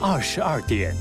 [0.00, 0.94] 二十二点。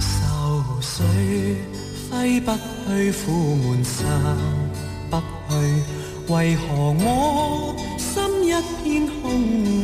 [0.00, 1.02] 愁绪
[2.10, 4.06] 挥不去，苦闷散
[5.10, 8.52] 不去，为何我心一
[8.82, 9.83] 片空虚？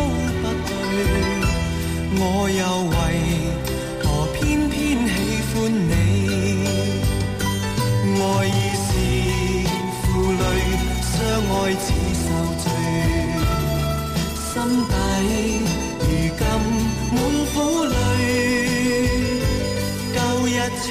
[2.23, 2.95] 我又为
[4.03, 4.77] 何偏偏
[5.07, 5.11] 喜
[5.49, 5.55] 欢
[5.89, 5.91] 你？
[8.13, 8.87] 爱已是
[10.03, 10.43] 负累，
[11.01, 11.11] 相
[11.49, 11.87] 爱似
[12.21, 12.25] 受
[12.61, 12.63] 罪。
[14.45, 14.53] 心
[14.87, 14.93] 底
[15.99, 16.03] 如
[16.37, 16.41] 今
[17.11, 17.17] 满
[17.51, 17.55] 苦
[17.85, 17.93] 泪，
[20.13, 20.49] 旧日
[20.83, 20.85] 情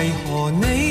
[0.00, 0.89] 为何你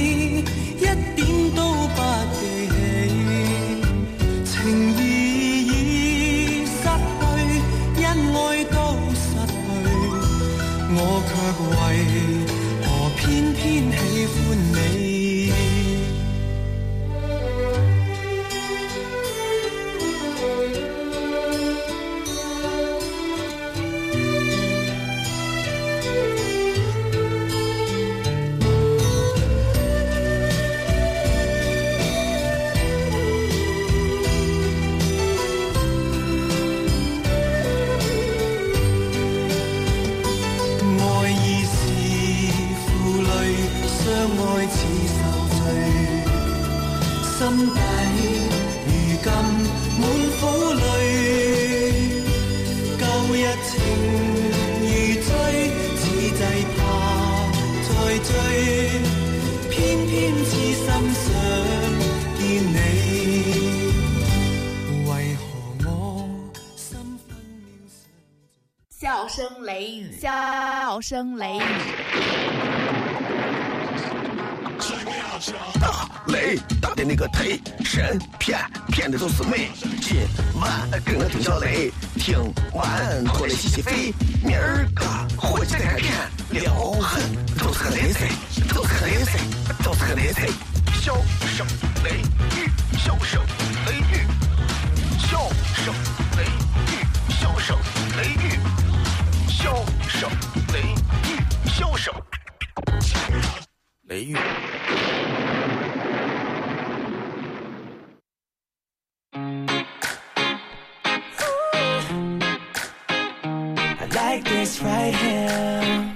[114.39, 116.15] like this right here.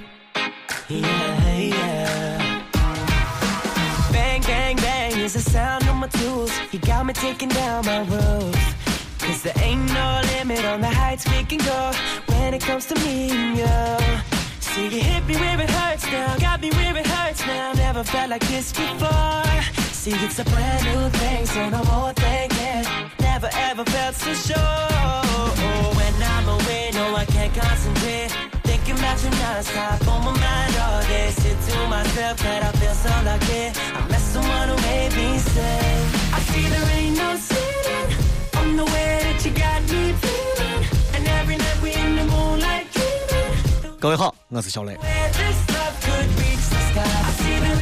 [0.88, 2.62] Yeah, yeah.
[4.12, 6.50] Bang, bang, bang is the sound of my tools.
[6.72, 8.56] You got me taking down my roof.
[9.18, 11.92] Cause there ain't no limit on the heights we can go
[12.26, 14.16] when it comes to me and you.
[14.60, 17.72] See, you hit me where it hurts now, got me where it hurts now.
[17.72, 19.44] Never felt like this before.
[19.92, 23.23] See, it's a brand new thing, so no more thinking.
[23.44, 24.56] Never ever felt so sure.
[25.96, 28.30] When I'm away, no, I can't concentrate.
[28.62, 31.30] Thinking about you non-stop on my mind all day.
[31.30, 33.68] Sit to myself that I feel so lucky.
[33.68, 35.78] I met someone who made me say,
[36.32, 38.16] I see there ain't no sitting
[38.56, 40.86] on the way that you got me feeling.
[41.14, 43.98] And every night we in the moonlight dreaming.
[44.00, 44.96] 各位好，我是小雷。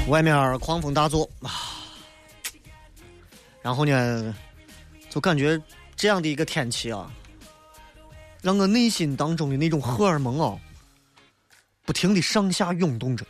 [0.09, 1.55] 外面狂风大作啊，
[3.63, 4.35] 然后呢，
[5.13, 5.61] 就感觉
[5.95, 7.13] 这样的一个天气啊，
[8.41, 10.59] 让我内心当中的那种荷尔蒙啊，
[11.85, 13.27] 不停的上下涌动着。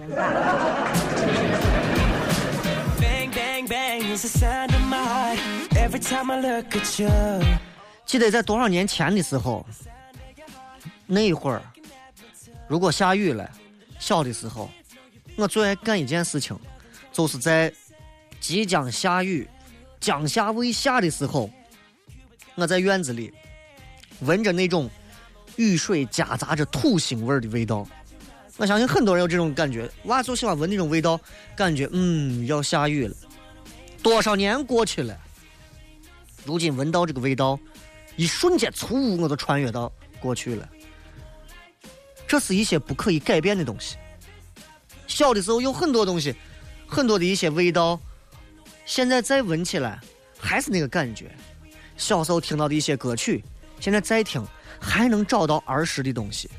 [3.01, 5.41] bang, bang, bang is the sound of my heart.
[5.75, 7.11] Every time I look at you.
[8.07, 9.67] 记得在多少年前的时候，
[11.05, 11.61] 那一会儿，
[12.69, 13.51] 如果下雨了，
[13.99, 14.71] 小的时候，
[15.35, 16.57] 我最爱干一件事情，
[17.11, 17.73] 就是在
[18.39, 19.49] 即将下雨、
[19.99, 21.51] 将下未下的时候，
[22.55, 23.33] 我在院子里
[24.21, 24.89] 闻着那种
[25.57, 27.87] 雨水夹杂着土腥味的味道。
[28.59, 31.19] 我相信很多人有这种感觉，娃就喜欢闻那种味道，
[31.57, 33.17] 感觉嗯要下雨了。
[34.03, 35.19] 多少年过去了，
[36.45, 37.59] 如今闻到这个味道，
[38.17, 39.91] 一瞬间，嗖，我都穿越到
[40.21, 40.69] 过去了。
[42.27, 43.97] 这是一些不可以改变的东西。
[45.07, 46.35] 小的时候有很多东西，
[46.87, 47.99] 很多的一些味道，
[48.85, 49.99] 现在再闻起来
[50.39, 51.31] 还是那个感觉。
[51.97, 53.45] 小时候听到的一些歌曲，
[53.81, 54.45] 现在再听
[54.81, 56.51] 还能找到儿时的东西。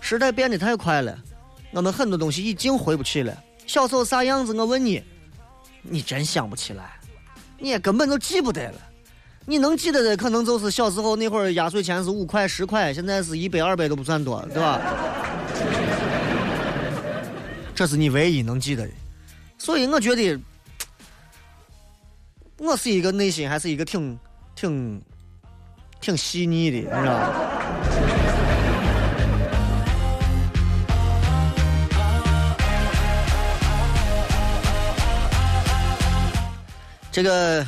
[0.00, 1.18] 时代变得太快了，
[1.72, 3.36] 我们很多东西已经回不去了。
[3.66, 5.02] 小时候啥样子，我问你，
[5.82, 6.98] 你真想不起来，
[7.58, 8.78] 你也根本就记不得了。
[9.44, 14.80] 你能记得的，可能就是小时候那会儿压岁钱是五块、十块，现在是一百、二百都不算多，对吧？
[17.74, 18.92] 这是你唯一能记得的。
[19.58, 20.38] 所以我觉得，
[22.58, 24.18] 我是一个内心还是一个挺、
[24.54, 25.02] 挺、
[26.00, 27.30] 挺细腻的，你知道吗？
[37.12, 37.66] 这个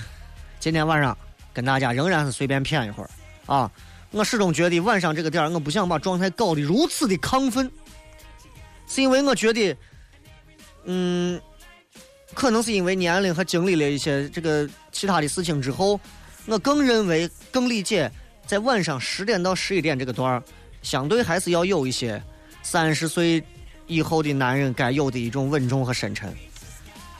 [0.58, 1.17] 今天晚上
[1.52, 3.11] 跟大家仍然是随便谝一会儿
[3.44, 3.70] 啊！
[4.11, 7.70] 我始终觉得晚上这个点儿，我不想把状态搞得如此的亢奋，
[8.87, 9.76] 是因为我觉得，
[10.85, 11.38] 嗯，
[12.38, 15.99] 可能是因为年龄和经历了一些这个其他的事情之后，
[16.46, 18.08] 我更认为、更理解，
[18.46, 20.43] 在晚上十点到十一点这个段儿，
[20.81, 22.23] 相对还是要有一些
[22.62, 23.43] 三十岁
[23.88, 26.32] 以后的男人该有的一种稳重和深沉，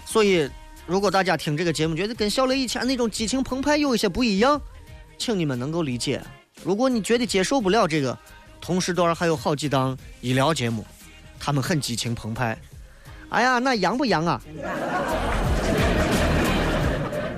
[0.07, 0.49] 所以。
[0.87, 4.59] 如果大家听这个节目觉得跟小雷以前那种激情澎湃有一些不一样，
[5.19, 6.19] 请你们能够理解。
[6.65, 8.19] 如果你觉得接受不了这个，
[8.59, 10.87] 同时段还有好几档医疗节目，
[11.39, 12.57] 他们很激情澎湃。
[13.31, 14.41] 哎呀，那阳不阳啊？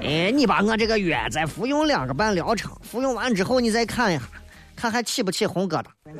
[0.02, 4.22] 哎，你把我这个药再服用两个半疗程，服用完之后你再看一下，
[4.74, 5.86] 看还起不起红疙瘩。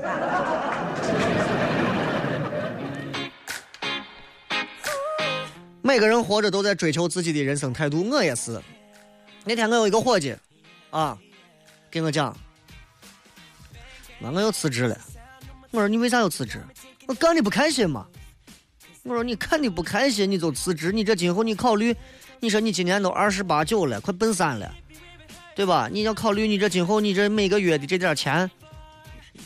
[5.83, 8.61] 每个人活着都在追求自己的人生态度，我也是。
[9.45, 10.37] 那天我有一个伙计，
[10.91, 11.17] 啊，
[11.91, 12.37] 跟我讲，
[14.21, 14.97] 我我要辞职了。
[15.71, 16.61] 我说你为啥要辞职？
[17.07, 18.07] 我干的不开心嘛。
[19.03, 21.97] 我说你看的不开心你就辞职，你这今后你考虑，
[22.39, 24.75] 你说你今年都二十八九了，快奔三了，
[25.55, 25.89] 对吧？
[25.91, 28.51] 你要考虑你这今后你这每个月的这点钱，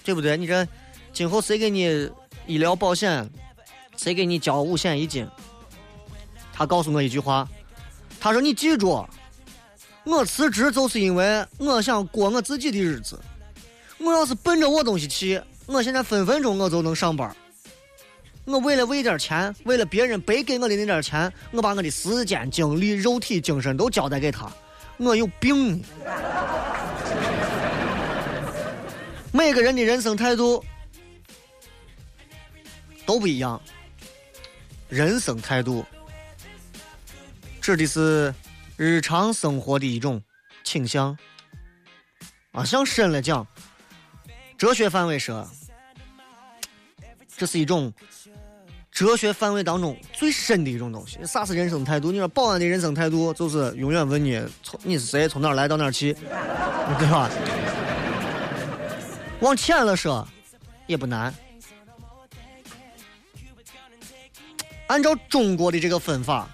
[0.03, 0.37] 对不对？
[0.37, 0.67] 你这
[1.13, 2.11] 今后谁给你
[2.47, 3.29] 医疗保险？
[3.97, 5.25] 谁给你交五险一金？
[6.53, 7.49] 他告诉我一句话，
[8.19, 9.07] 他说：“你记住，
[10.05, 13.19] 我辞职就是因为我想过我自己的日子。
[13.99, 17.35] 我要是奔着我东西去，我现在分分钟我就能上班。
[18.45, 24.53] 我为了为点钱，为了别人白给我的那点钱，我把我的时间、精力、肉体、精神都交代给他。
[24.99, 25.83] 我有病！
[29.33, 30.65] 每个人的人生态度
[33.05, 33.61] 都不一样，
[34.89, 35.85] 人生态度。”
[37.61, 38.35] 指的是
[38.77, 40.23] 日常生活的一种
[40.63, 41.17] 倾向
[42.53, 43.47] 啊，向深了讲，
[44.59, 45.49] 哲学范围说，
[47.39, 47.91] 这是一种
[48.95, 51.19] 哲学范围当中最深的一种东西。
[51.27, 52.13] 啥是人生态度？
[52.13, 56.15] 你说保安的人生态度就是永远问你从你是谁，从哪来到哪去，
[56.97, 57.29] 对吧？
[59.43, 60.27] 往浅了说
[60.87, 61.35] 也不难，
[64.87, 66.49] 按照中国的这个分法。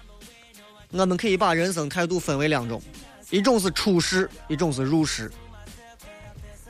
[0.89, 2.81] 我们可以把人生态度分为两种，
[3.29, 5.31] 一种是出世，一种是入世。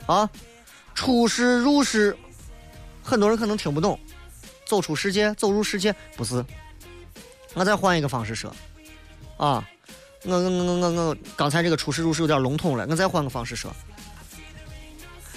[0.06, 0.28] 啊，
[0.94, 2.14] 出世入世，
[3.02, 3.98] 很多人可能听不懂。
[4.64, 6.44] 走出世界，走入世界，不是。
[7.54, 8.54] 我再换一个方式说，
[9.36, 9.68] 啊，
[10.24, 13.70] 我我我我我刚才这个出世入世有点笼统了，我再换个方式说，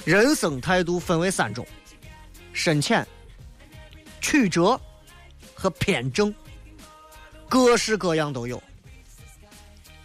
[0.05, 1.67] 人生态度分为三种：
[2.53, 3.05] 深浅、
[4.22, 4.79] 曲折
[5.53, 6.34] 和偏正，
[7.50, 8.62] 各式各样都有。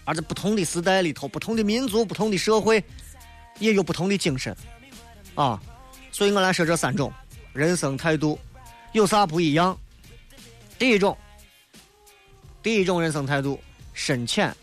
[0.04, 2.82] 而在不同的时代里头，不同的民族、不同的社会，
[3.60, 4.56] 也有不同的精神，
[5.36, 5.62] 啊，
[6.10, 7.12] 所以我来说这三种
[7.52, 8.36] 人生态度
[8.92, 9.78] 有啥不一样？
[10.78, 11.16] 第一种，
[12.62, 13.60] 第一种人生态度
[13.92, 14.54] 深浅，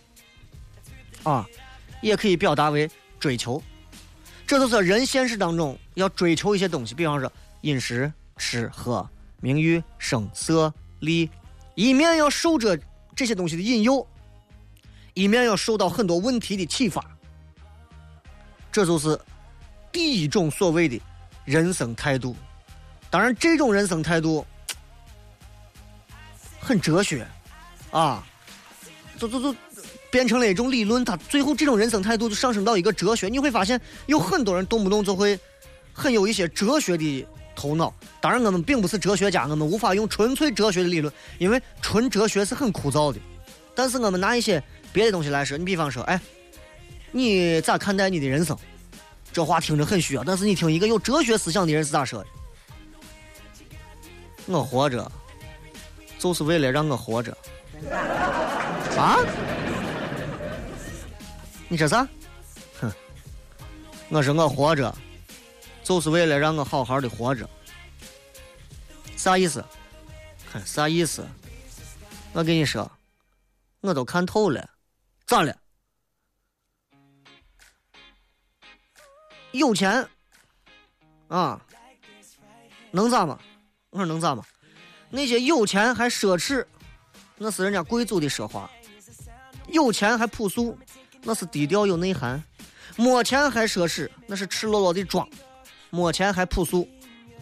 [1.24, 1.48] 啊，
[2.02, 3.62] 也可以表达为追求，
[4.46, 7.32] 这就是人现实当中要追求一些东西，比方说
[7.62, 9.08] 饮食、吃喝、
[9.40, 11.30] 名誉、声色利，
[11.76, 12.80] 一面要受着
[13.16, 14.06] 这些东西的引诱。
[15.14, 17.04] 一面要受到很多问题的启发，
[18.72, 19.20] 这就是
[19.92, 21.02] 第一种所谓的
[21.44, 22.36] 人生态度。
[23.10, 24.46] 当然，这种人生态度
[26.60, 27.26] 很哲学
[27.92, 28.24] 啊，
[29.18, 29.56] 就就就
[30.12, 31.06] 变成了一种理论。
[31.06, 33.30] 他最后这种人生态度就上升到一个哲学。
[33.30, 35.40] 你会发现，有很多人动不动就会
[35.94, 37.94] 很有一些哲学的头脑。
[38.20, 43.20] 当然，我们并不是哲学家，我们无法用纯粹哲学的理论，因为纯哲学是很枯燥的。
[43.74, 44.62] 但是我们拿一些
[44.92, 46.20] 别的东西来说，你比方说，哎，
[47.12, 48.58] 你咋看待你的人生？
[49.32, 52.28] 这话听着很虚啊，但是你听一个有哲学思想的人是咋说的？
[54.48, 55.12] 我活着，
[56.18, 57.38] 就是为了让我活着。
[58.98, 59.18] 啊？
[61.70, 62.08] 你说啥？
[62.80, 62.92] 哼！
[64.10, 64.96] 我说我活着，
[65.84, 67.48] 就是为了让我好好的活着。
[69.18, 69.64] 啥意思？
[70.54, 71.28] 哼，啥意思？
[72.34, 72.90] 我跟你说，
[73.82, 74.70] 我都看透了。
[75.26, 75.54] 咋了？
[79.52, 80.08] 有钱
[81.28, 81.60] 啊，
[82.92, 83.38] 能咋嘛？
[83.90, 84.44] 我说能咋嘛？
[85.10, 86.66] 那些有钱还奢侈，
[87.38, 88.70] 那是人家贵族的奢华；
[89.68, 90.78] 有钱还朴素，
[91.24, 92.38] 那是低调有内涵；
[92.98, 95.26] 没钱还奢侈，那是赤裸裸的装；
[95.90, 96.88] 没钱还朴素，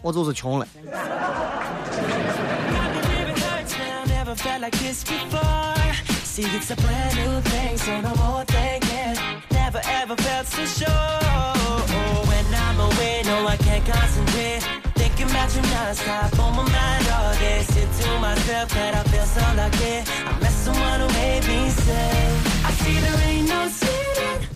[0.02, 0.68] 我就是穷了。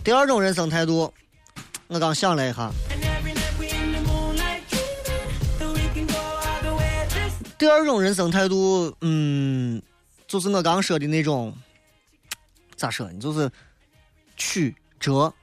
[0.03, 1.13] 第二种人生态度，
[1.87, 2.71] 我刚想了一下。
[7.57, 9.81] 第二种人生态度，嗯，
[10.27, 11.53] 就是我刚说的那种，
[12.75, 13.19] 咋说呢？
[13.19, 13.49] 就是
[14.35, 15.33] 曲折。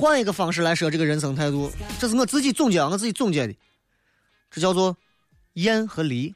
[0.00, 3.54] 换一个方式来说，这个人生态度，这是我自己总结，我自己总结的，
[4.50, 4.96] 这叫做
[5.54, 6.34] 厌和离。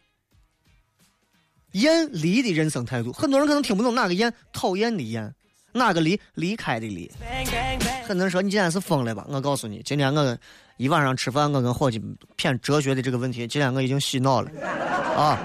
[1.73, 5.35] 厌离的人生态度，很多人可能听不懂哪个厌，讨厌的厌，
[5.73, 7.11] 哪个离，离开的离。
[8.07, 9.25] 很多人说你今天是疯了吧？
[9.29, 10.39] 我告诉你，今天我。
[10.79, 12.03] 一晚上吃饭，我跟伙计
[12.37, 14.51] 谝哲学的这个问题，今天我已经洗脑了，
[15.17, 15.39] 啊！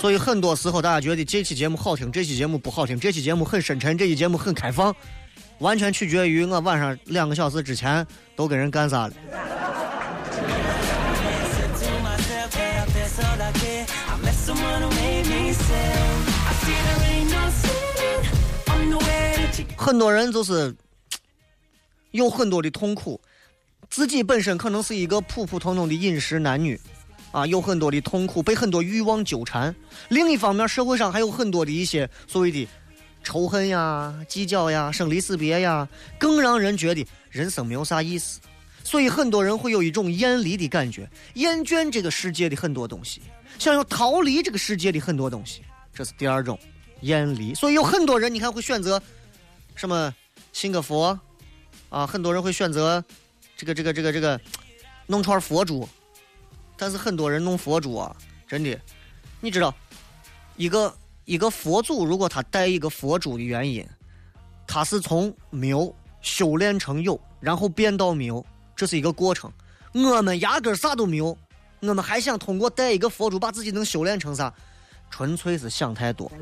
[0.00, 4.92] 所以很多时候大家觉得这期节目好听，这期节目不好听，这期节目很深沉，这期节目很开放，
[5.58, 9.14] 完全取决于我晚上两个小时之前都跟人干啥了。
[19.76, 20.74] 很多人就是。
[22.12, 23.20] 有很多的痛苦，
[23.90, 26.80] 自己本身可能是一个普普通通的饮食男女，
[27.32, 29.72] 啊，有很多的痛苦，被很多欲望纠缠。
[30.08, 32.66] 另一方面，社会上还有很多的一些所谓的
[33.22, 38.40] 仇恨呀、计较呀、生离死别呀，更让人觉得人生没有啥意思。
[38.84, 43.20] 所以很多人会有一种厌离的感觉，厌倦这个世界的很多东西，
[43.58, 45.62] 想要逃离这个世界的很多东西。
[45.92, 46.58] 这是第二种
[47.02, 47.54] 厌离。
[47.54, 49.02] 所以有很多人，你看会选择
[49.74, 50.14] 什么
[50.52, 51.18] 信个佛。
[51.90, 53.02] 啊，很多人会选择
[53.56, 54.38] 这个、这个、这个、这个
[55.06, 55.88] 弄串佛珠，
[56.76, 58.14] 但是很多人弄佛珠啊，
[58.46, 58.78] 真的，
[59.40, 59.74] 你知道，
[60.56, 60.94] 一个
[61.28, 63.86] 一个佛祖如果他戴一个佛珠的原因，
[64.66, 68.42] 他是从没有修炼成有，然后变到没有，
[68.74, 69.52] 这是一个过程。
[69.92, 71.36] 我们压根儿啥都没有，
[71.80, 74.50] 我们还想通过戴一个佛珠把自己能修炼成啥，
[75.10, 76.32] 纯粹是想太多。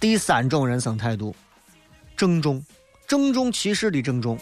[0.00, 1.36] 第三种人生态度，
[2.16, 2.64] 郑重，
[3.06, 4.38] 郑重其事的郑重。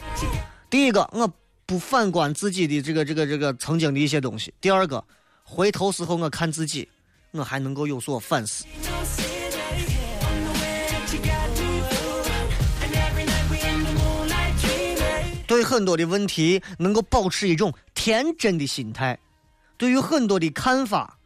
[0.70, 1.28] 第一个，我
[1.66, 4.54] 不反观自己的这个这个这个曾经的一些东西。
[4.60, 5.02] 第二个，
[5.48, 6.88] 回头时候我看自己，
[7.30, 8.64] 我还能够有所反思。
[15.46, 19.16] 对很多的问题，能够保持一种天真的心态；
[19.78, 21.16] 对于很多的看法，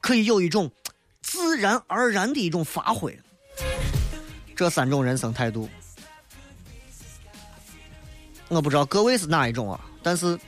[0.00, 0.70] 可以有一种。
[1.22, 3.18] 自然而然的一种发挥，
[4.54, 5.68] 这三种人生态度，
[8.46, 9.80] 我不知道各位是哪一种啊？
[10.04, 10.38] 但是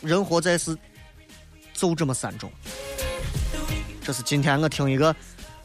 [0.00, 0.74] 人活在世，
[1.76, 2.50] 就这么三种。
[4.02, 5.14] 这是今天我听一个，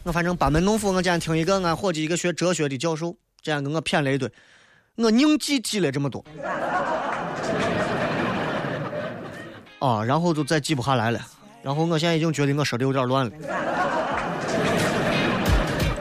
[0.02, 4.30] 我反正班门弄斧，我今天听一个俺伙计一个学哲学的教授，今天跟我谝了一堆，
[4.96, 6.24] 我硬记记了这么多，
[9.80, 11.20] 啊，然后就再记不下来了，
[11.62, 13.32] 然后我现在已经觉得我说的有点乱了。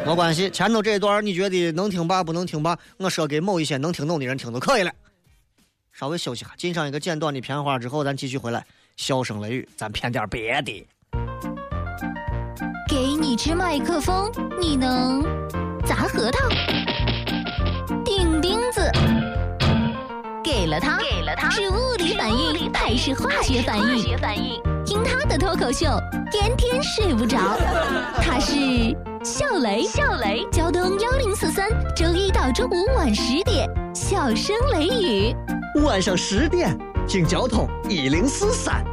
[0.04, 2.24] 没关系，前头这一段你觉得能听吧？
[2.24, 2.78] 不能听吧？
[2.98, 4.92] 我说给某一些能听懂的人听就可以了。
[5.94, 8.66] 稍微休息下，进上一个简短的片花之后，咱继续回来。
[8.98, 10.88] 笑声雷雨，咱骗点别的。
[12.88, 15.24] 给你支麦克风，你能
[15.86, 16.50] 砸核桃、
[18.04, 18.92] 钉钉子？
[20.44, 24.62] 给了他，给了他，是物理反应还是化学反应？
[24.86, 25.88] 听他的脱口秀，
[26.32, 27.38] 天天睡不着。
[28.22, 28.56] 他是。
[29.24, 35.36] 笑雷，笑雷，交通幺零四三，周一到周五晚十点，笑声雷雨，
[35.86, 36.76] 晚上十点
[37.12, 38.91] 请交通一零四三。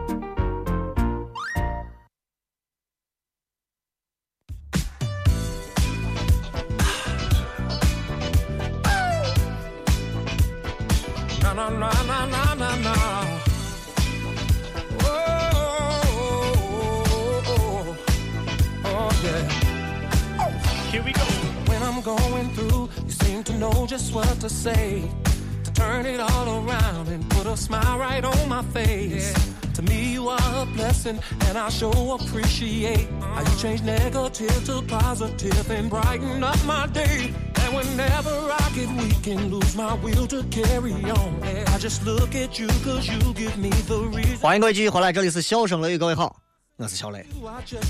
[31.07, 36.57] a blessing, and I sure appreciate how you change negative to positive and brighten up
[36.65, 37.33] my day.
[37.55, 42.35] And whenever I get weak and lose my will to carry on, I just look
[42.35, 46.35] at you cause you give me the reason 欢迎各位继续回来，这里是笑声雷雨，各位好，
[46.80, 47.26] 我是小雷。
[47.66, 47.80] Just.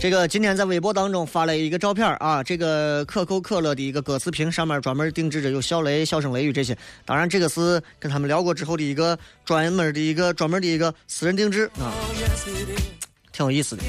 [0.00, 6.74] 这个今天在微博当中发了一个照片啊，这个可口可乐的一个歌词屏，上面专门定制着有小雷、笑声雷雨这些。
[7.04, 11.92] 当然，这个是跟他们聊过之后的一个专门的一个专门的一个私人定制啊，Oh.
[13.30, 13.82] 挺有意思的。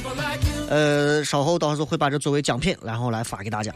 [0.68, 3.74] 呃，稍后到时候会把这作为奖品，然后来发给大家。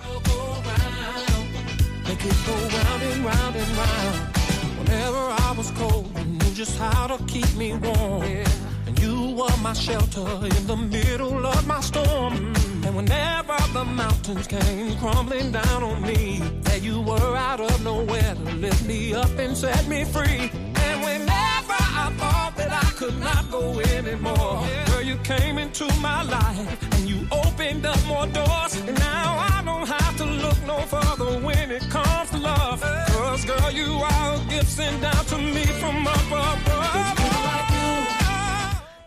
[9.35, 12.53] Were my shelter in the middle of my storm.
[12.85, 18.33] And whenever the mountains came crumbling down on me, there you were out of nowhere
[18.35, 20.49] to lift me up and set me free.
[20.85, 26.23] And whenever I thought that I could not go anymore, girl, you came into my
[26.23, 28.73] life and you opened up more doors.
[28.87, 32.79] And now I don't have to look no further when it comes to love.
[33.09, 36.64] Cause girl, you are a gift sent down to me from above.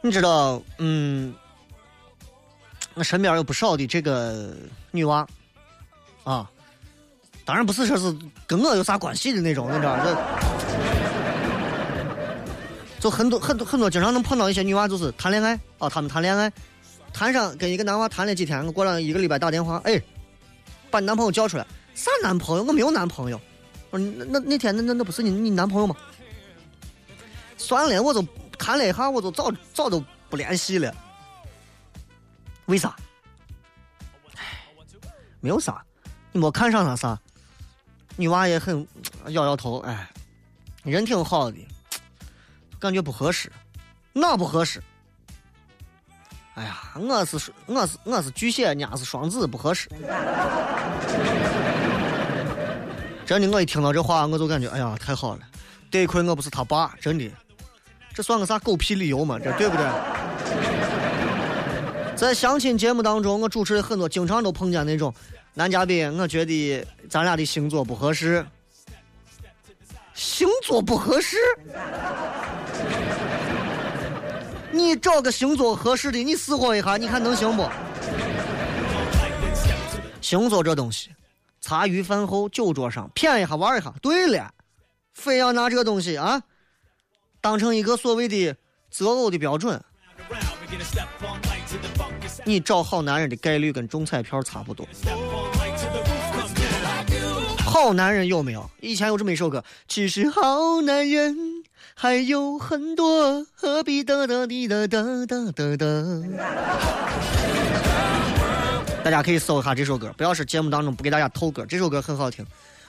[0.08, 1.34] 你知道，嗯，
[2.94, 4.56] 我身边有不少的这个
[4.90, 5.26] 女娃，
[6.24, 6.50] 啊，
[7.44, 8.16] 当然不是说是
[8.46, 10.16] 跟我有啥关系的那种，你知道这。
[12.98, 16.50] 就很多很多很多，经常能碰到一些女娃，就是谈恋爱啊，他们谈恋爱，
[17.12, 20.00] 谈上跟一个男娃谈了几天，我过了一个礼拜打电话，哎，
[20.90, 22.64] 把你男朋友叫出来，啥男朋友？
[22.64, 23.38] 我没有男朋友。
[23.90, 25.94] 我说那那那天那那那不是你你男朋友吗？
[27.58, 28.24] 算了，我就
[28.58, 30.94] 谈了一下，我就早早都不联系了。
[32.66, 32.94] 为啥？
[34.36, 34.64] 唉，
[35.40, 35.82] 没有啥，
[36.32, 37.18] 你没看上他啥？
[38.16, 38.86] 女娃也很
[39.28, 40.10] 摇摇头，哎，
[40.82, 41.56] 人挺好的，
[42.78, 43.50] 感觉不合适，
[44.12, 44.82] 哪不合适？
[46.54, 49.88] 哎呀，我是我是我是巨蟹，人家是双子，不合适。
[53.24, 55.42] 真的，我一听到这话，我就感觉，哎呀，太好了，
[55.90, 57.30] 得亏我不是他爸，真的，
[58.18, 59.38] 这算个啥狗屁理由嘛？
[59.38, 59.86] 这对不对？
[62.16, 65.14] 在相亲节目当中，我主持的很多，经常都碰见那种
[65.54, 68.44] 男嘉宾，我觉得咱俩的星座不合适，
[70.14, 71.36] 星座不合适，
[74.72, 77.70] 你找个星座合适的，你试活一下，你看能行不？
[80.20, 81.10] 星座这东西，
[81.60, 83.94] 茶余饭后酒桌上谝一下玩一下。
[84.02, 84.50] 对了，
[85.14, 86.42] 非要拿这个东西啊，
[87.40, 88.54] 当成一个所谓的
[88.90, 89.82] 择偶的标准。
[92.44, 94.86] 你找好男人的概率跟中彩票差不多。
[97.58, 98.68] 好男人有没有？
[98.80, 101.36] 以前有这么一首歌，其实好男人
[101.94, 105.86] 还有很多，何必哒哒滴哒哒哒哒哒。
[109.04, 112.44] 大家可以搜一下这首歌，不要是节目当中不给大家透歌，这首歌很好听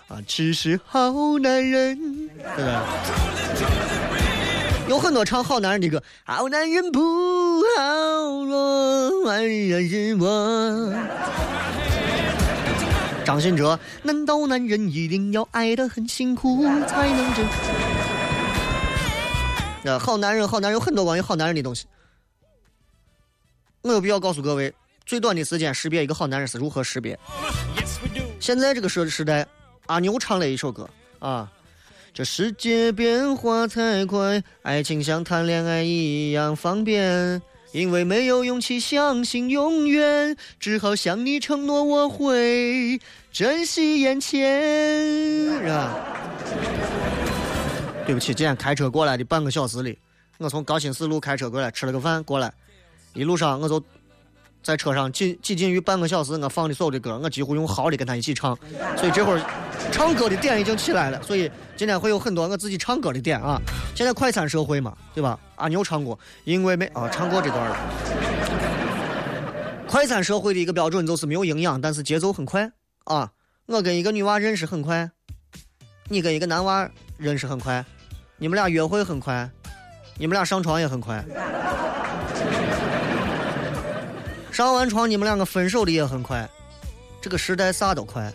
[0.07, 0.17] 啊。
[0.27, 3.98] 其实好男人，对不对？
[4.89, 6.99] 有很多唱好男人的歌，好男人不
[7.77, 7.83] 好
[8.43, 10.91] 落，万人是我。
[13.23, 17.47] 张信哲，难道男人一定要爱得很辛苦才能真？
[19.83, 21.85] 呃，好男人，好男人有很多关于好男人的东西。
[23.83, 24.73] 我有必要告诉各位，
[25.05, 27.17] 最短的时间识别一个好男人是如何识别。
[28.39, 29.45] 现在这个时时代，
[29.85, 31.47] 阿牛唱了一首歌啊。
[32.13, 37.41] 这世界变化太快，爱情像谈恋爱一样方便。
[37.71, 42.99] 因为没有勇气相信永远，只好向你承诺我会
[43.31, 44.59] 珍惜眼前。
[45.61, 45.95] 是吧？
[48.07, 49.97] 对不起，今天开车过来的半个小时里，
[50.39, 52.51] 我从高新四路开车过来，吃了个饭过来，
[53.13, 53.79] 一路上我就
[54.61, 58.57] 在车上仅仅仅于半个小时，我放的所有的歌，我几乎用嚎的跟他一起唱，
[58.97, 59.41] 所以这会儿
[59.91, 63.59] 唱歌的点已经起来了，所以今天会有很多我自己唱歌的点啊。
[63.95, 65.39] 现在快餐社会嘛，对吧？
[65.55, 67.77] 阿牛唱过，因为没啊唱过这段了。
[69.87, 72.71] 快餐社会的一个标准就是没有营养，但是节奏很快
[73.05, 73.31] 啊。
[73.65, 75.09] 我跟一个女娃认识很快，
[76.09, 77.83] 你跟一个男娃认识很快，
[78.37, 79.49] 你们俩约会很快，
[80.17, 81.23] 你们俩上床也很快，
[84.59, 86.45] 上完床你们两个分手的也很快，
[87.21, 88.29] 这个时代啥都快。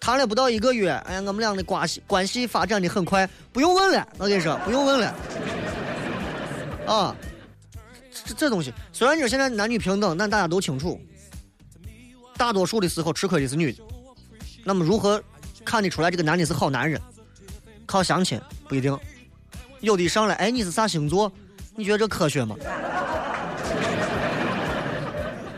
[0.00, 5.14] 谈了不到一个月，哎呀，我们俩的关系关系发展的很快，不用问了，我跟你说，不用问了。
[6.86, 7.14] 啊，
[8.10, 10.98] 这这东西虽然你说现在男女平等，但大家都清楚，
[12.38, 13.84] 大多数的时候吃亏的是女的。
[14.64, 15.22] 那么如何
[15.62, 16.98] 看得出来这个男的是好男人？
[17.84, 18.98] 靠相亲不一定，
[19.80, 21.30] 有的上来，哎，你是啥星座？
[21.74, 22.56] 你觉得这科学吗？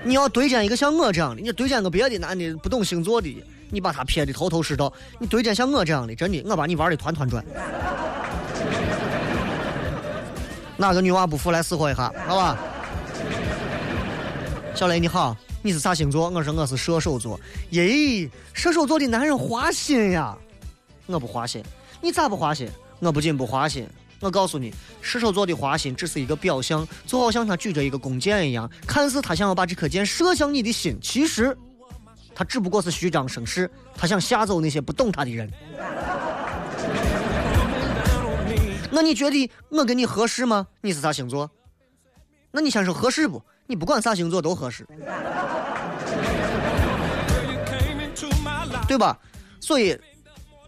[0.04, 4.92] 你要对荐一个像我这样的，你对荐个别的男的不懂星座的，你把他撇的头头是道。
[5.18, 7.44] 你对荐像我这样的，真的，我把你玩的团团转。
[10.76, 12.12] 哪个女娃不服来死活一下？
[12.26, 12.56] 好吧？
[14.74, 15.37] 小雷你好。
[15.61, 16.30] 你是啥星座？
[16.30, 17.38] 我说我是射手座。
[17.70, 20.38] 耶，射手座的男人花心呀！
[21.06, 21.61] 我不花心，
[22.00, 22.70] 你咋不花心？
[23.00, 23.84] 我不仅不花心，
[24.20, 31.57] 我告诉你，射手座的花心只是一个表象，就好像他举着一个弓箭一样，看似他想要把这颗箭射向你的心，其实
[32.35, 35.50] 他只不过是虚张声势，他想吓走那些不懂他的人。
[38.90, 40.66] 那你觉得我跟你合适吗？
[40.81, 41.48] 你是啥星座？
[42.50, 43.40] 那你先说合适不？
[43.66, 44.87] 你不管啥星座都合适，
[48.88, 49.16] 对吧？
[49.61, 49.96] 所以，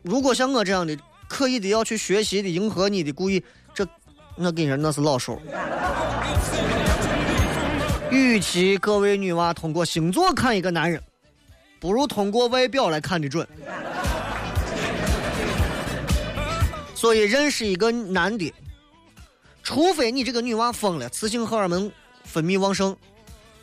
[0.02, 0.94] 如果像我这样的
[1.30, 3.40] 刻意的要去学习的迎合你的，故意
[3.72, 3.86] 这，
[4.34, 5.40] 我跟你说那是老手。
[8.10, 11.00] 与其各位女娃通过星座看一个男人，
[11.78, 13.46] 不如通过外表来看的准。
[16.96, 18.52] 所以，认识一个男的，
[19.62, 21.90] 除非你这个女娃疯了，雌性荷尔蒙。
[22.22, 22.96] 分泌旺盛，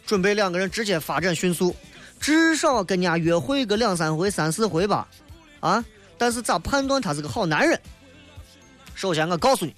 [0.05, 1.73] 准备两个人直接发展迅速，
[2.19, 5.07] 至少跟人家约会个两三回、三四回吧，
[5.61, 5.85] 啊！
[6.17, 7.79] 但是咋判断他是个好男人？
[8.95, 9.75] 首先我告诉你，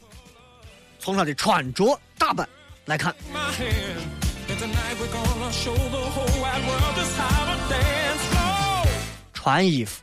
[0.98, 2.48] 从他的穿着打扮
[2.86, 3.14] 来看，
[9.34, 10.02] 穿衣服，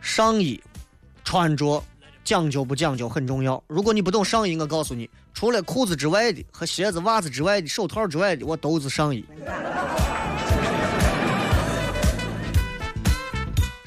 [0.00, 0.60] 上衣，
[1.22, 1.82] 穿着。
[2.24, 3.62] 讲究不讲究很重要。
[3.68, 9.24] 如果你不懂上衣，我告诉你，除了裤子之外的和鞋子、袜子之外的、手套之外的，我都是上衣。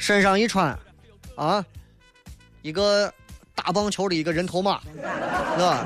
[0.10, 0.76] 身上一穿，
[1.36, 1.64] 啊，
[2.64, 3.14] 一个
[3.54, 5.86] 打棒球的一个人头马，是吧？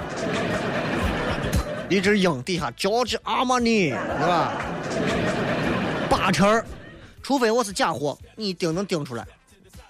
[1.89, 4.53] 一只鹰底下 George Armani，是吧？
[6.09, 6.63] 八成
[7.21, 9.27] 除非我是假货，你一盯能盯出来。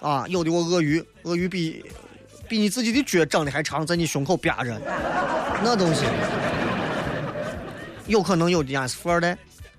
[0.00, 1.84] 啊，有的我鳄鱼，鳄鱼比。
[2.48, 4.80] 比你自己的脚长得还长，在你胸口憋着，
[5.62, 6.06] 那东西
[8.08, 9.38] 有可能有的人是富二代，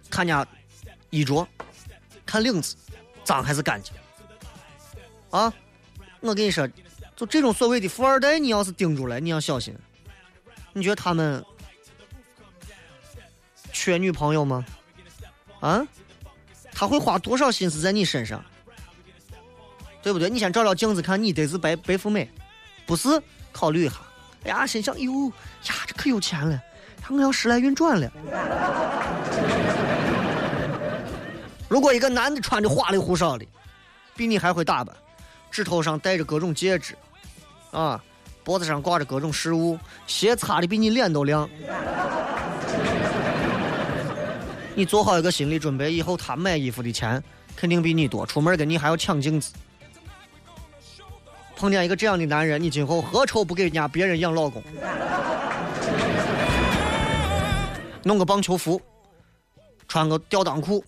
[0.09, 0.47] 看家
[1.09, 1.45] 衣着，
[2.25, 2.77] 看领子
[3.25, 3.93] 脏还是干净
[5.35, 5.51] 啊！
[6.21, 6.65] 我跟你说，
[7.15, 9.75] 就这种所谓的富二代，你要是盯住了，你要小心。
[10.71, 11.43] 你觉得他们
[13.73, 14.65] 缺女朋友吗？
[15.59, 15.85] 啊？
[16.71, 18.43] 他会花多少心思在你身上？
[20.01, 20.29] 对不对？
[20.29, 22.29] 你先照照镜子，看你得是白白富美。
[22.85, 23.21] 不是
[23.51, 23.95] 考虑一下，
[24.45, 25.27] 哎呀，心想，哟
[25.65, 26.61] 呀，这可有钱了，
[27.09, 28.09] 我要时来运转了。
[31.67, 33.45] 如果一个男的穿的花里胡哨的，
[34.15, 34.95] 比你还会打扮，
[35.55, 36.97] 指头上戴着各种戒指，
[37.71, 38.03] 啊，
[38.43, 41.49] 脖子上挂着各种饰物，鞋擦的比你脸都亮，
[44.75, 47.23] 你做好一个心理准备，以后他买衣服的钱
[47.55, 49.53] 肯定比你多，出门跟你还要抢镜子。
[51.55, 54.61] 碰见一个这样的男人，你今后何愁不给人家别人养老公？
[58.03, 58.81] 弄个棒球服，
[59.87, 60.83] 穿个吊裆裤，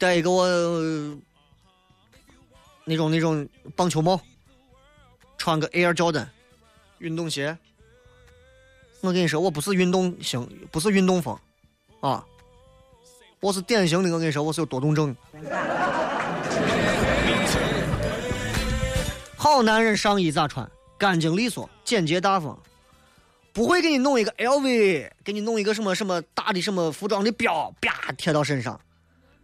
[0.00, 0.48] 戴一个我
[2.88, 3.46] 那种那种
[3.76, 4.18] 棒球帽，
[5.36, 6.26] 穿个 Air Jordan
[6.98, 7.56] 运动鞋。
[9.02, 11.38] 我跟你说，我不是运动型，不是运动风，
[12.00, 12.24] 啊，
[13.40, 14.10] 我是典型的。
[14.10, 15.14] 我跟你说，我是有多动症。
[19.36, 20.68] 好男人上衣咋穿？
[20.96, 22.58] 干净利索、简洁大方，
[23.52, 28.80] 不会给你弄一个 LV，给你弄一个什么什么大的什么服装的标，啪贴到身上，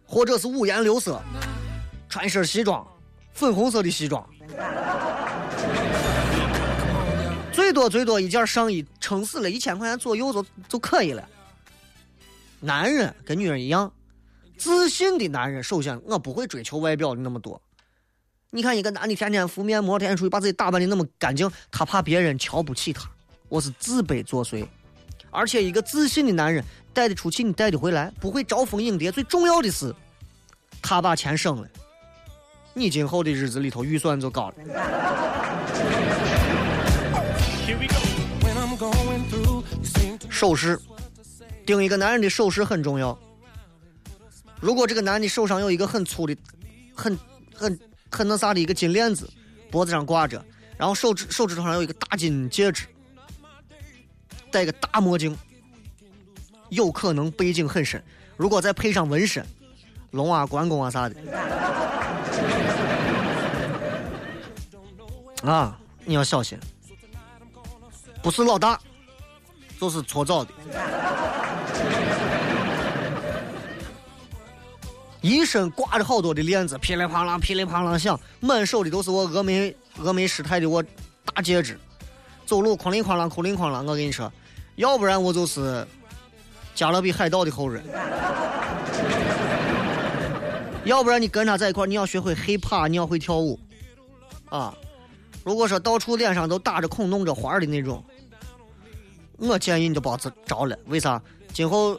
[0.05, 1.21] 或者是五颜六色，
[2.09, 2.85] 穿一身西装，
[3.35, 4.25] 粉红色的西装，
[7.51, 11.27] 最多最多一件上衣撑死了一千块钱左右就就可以了。
[12.61, 13.91] 男人跟女人一样，
[14.57, 17.61] 自信的男人，首先我不会追求外表的那么多。
[18.51, 23.03] 你看一个男的天天敷面膜，天天出去把自己打扮的那么干净，他怕别人瞧不起他。
[23.49, 24.65] 我是自卑作祟，
[25.29, 29.11] 而且一个自信的男人带得出去，你带得回来，不会招蜂引蝶。
[29.11, 29.93] 最重要的是，
[30.81, 31.67] 他把钱省了，
[32.77, 34.55] 你今后的日子里头预算就高了。
[40.29, 40.77] 首饰，
[41.65, 43.17] 盯一个男人的首饰很重要。
[44.59, 46.35] 如果这个男的手上有一个很粗的、
[46.93, 47.17] 很
[47.53, 47.79] 很
[48.11, 49.29] 很那啥的一个金链子，
[49.71, 50.43] 脖子上挂着，
[50.77, 52.85] 然后手指手指头上有一个大金戒指，
[54.51, 55.37] 戴个大墨镜，
[56.67, 58.03] 有可能背景很深。
[58.35, 59.45] 如果再配上纹身，
[60.11, 61.15] 龙啊、关公啊啥的，
[65.45, 66.57] 啊，你要小心，
[68.23, 68.79] 不是老大，
[69.79, 70.51] 就是搓澡的。
[75.21, 80.83] 一身挂着好多的链子，噼里啪啦、噼里啪啦响，满手的都是我峨眉峨眉师太的我
[81.33, 81.79] 大戒指，
[82.45, 83.83] 走路哐铃哐啷、哐铃哐啷。
[83.83, 84.31] 我跟你说，
[84.75, 85.85] 要不然我就是
[86.75, 87.83] 加勒比海盗的后人，
[90.85, 93.59] 要不然你跟他在一块，你要学会 hiphop，你要会跳舞，
[94.49, 94.75] 啊，
[95.45, 98.03] 如果说到处脸上都打着孔、弄着花儿的那种，
[99.37, 100.11] 我建议你就别
[100.43, 100.75] 着了。
[100.87, 101.21] 为啥？
[101.53, 101.97] 今后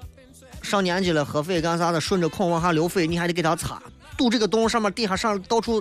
[0.63, 3.81] 上年纪了，喝水干啥的，顺着孔往下流水，你还得给他擦，
[4.19, 5.81] 堵这个洞上面底下上到处。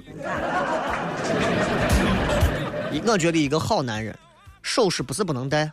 [3.08, 4.15] 我觉得一个好男人，
[4.62, 5.71] 首饰不是不能戴，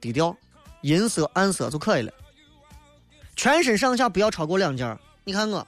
[0.00, 0.34] 低调，
[0.80, 2.10] 银色、暗色就可以了。
[3.36, 4.98] 全身上下不要超过两件儿。
[5.24, 5.66] 你看我，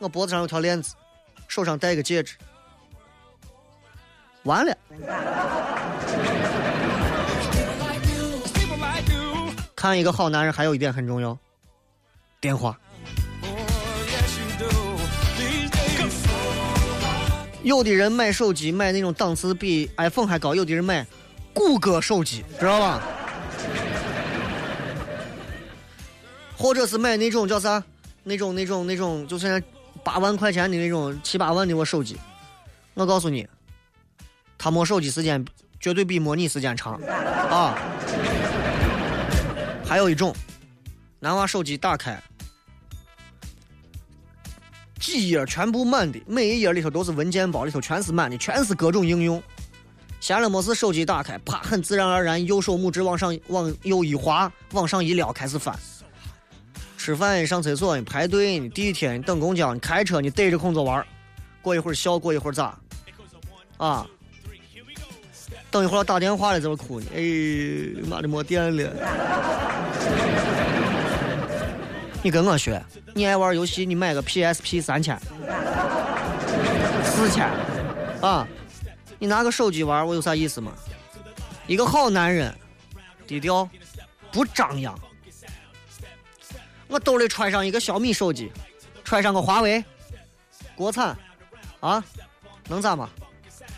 [0.00, 0.94] 我脖子上有条链子，
[1.46, 2.34] 手上戴个戒指，
[4.44, 4.76] 完了。
[9.74, 11.36] 看一个好男人，还有一点很重要，
[12.40, 12.78] 电话。
[17.62, 21.06] 有的人买手机买那种档次比 iPhone 还高，有的人买
[21.54, 23.02] 谷歌手机，知道吧？
[26.56, 27.82] 或者是买那种叫啥？
[28.24, 29.60] 那种那种那种，就现在
[30.04, 32.16] 八万块钱的那种七八万的我手机。
[32.94, 33.48] 我告诉你，
[34.62, 35.44] 他摸手机时间
[35.80, 36.94] 绝对比摸你时间长
[37.50, 37.76] 啊！
[39.84, 40.32] 还有一种，
[41.18, 42.22] 男娃手机打开，
[45.00, 49.42] 几页全部满的，每一页里头都是文件包，里头全是满的，全是各种应用。
[50.20, 55.76] 闲了没事，手机打开，啪，很自然而然，右手拇指往上往右一滑，往上一撩，开始翻。
[56.96, 61.06] 吃饭、上厕所、你排队、你地铁、你等公交、你开车，你逮着空子玩儿
[61.60, 62.78] 过一会儿笑，过一会儿咋？
[63.76, 64.06] 啊？
[65.72, 67.06] 等一会儿打电话了，在这哭呢。
[67.14, 67.22] 哎，
[68.06, 68.92] 妈的没电了。
[72.22, 72.80] 你跟我学，
[73.14, 75.18] 你爱玩游戏，你买个 PSP 三千、
[77.02, 77.48] 四千，
[78.20, 78.46] 啊，
[79.18, 80.72] 你拿个手机玩，我有啥意思吗？
[81.66, 82.54] 一个好男人，
[83.26, 83.66] 低调，
[84.30, 84.96] 不张扬。
[86.86, 88.52] 我兜里揣上一个小米手机，
[89.04, 89.82] 揣上个华为，
[90.76, 91.16] 国产，
[91.80, 92.04] 啊，
[92.68, 93.08] 能咋嘛？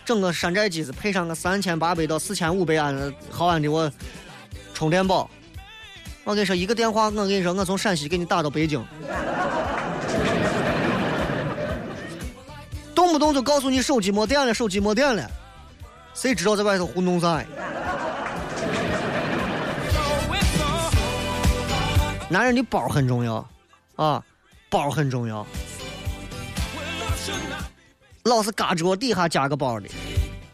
[0.05, 3.90] 整个山寨机子配上个三千八百到四千五百安毫安的我
[4.75, 5.31] 充电宝，
[6.25, 8.85] 我跟你说，一个电话，我跟你说，我从陕西给你打到北京，
[12.95, 15.27] 动不动就告诉你手机没电了，手机没电了，
[16.12, 17.47] 谁知道在外头胡弄啥呀？
[22.29, 23.49] 男人的包很重要，
[23.97, 24.23] 啊，
[24.69, 25.47] 包很重要。
[28.25, 29.87] 老是嘎着底下夹个包的，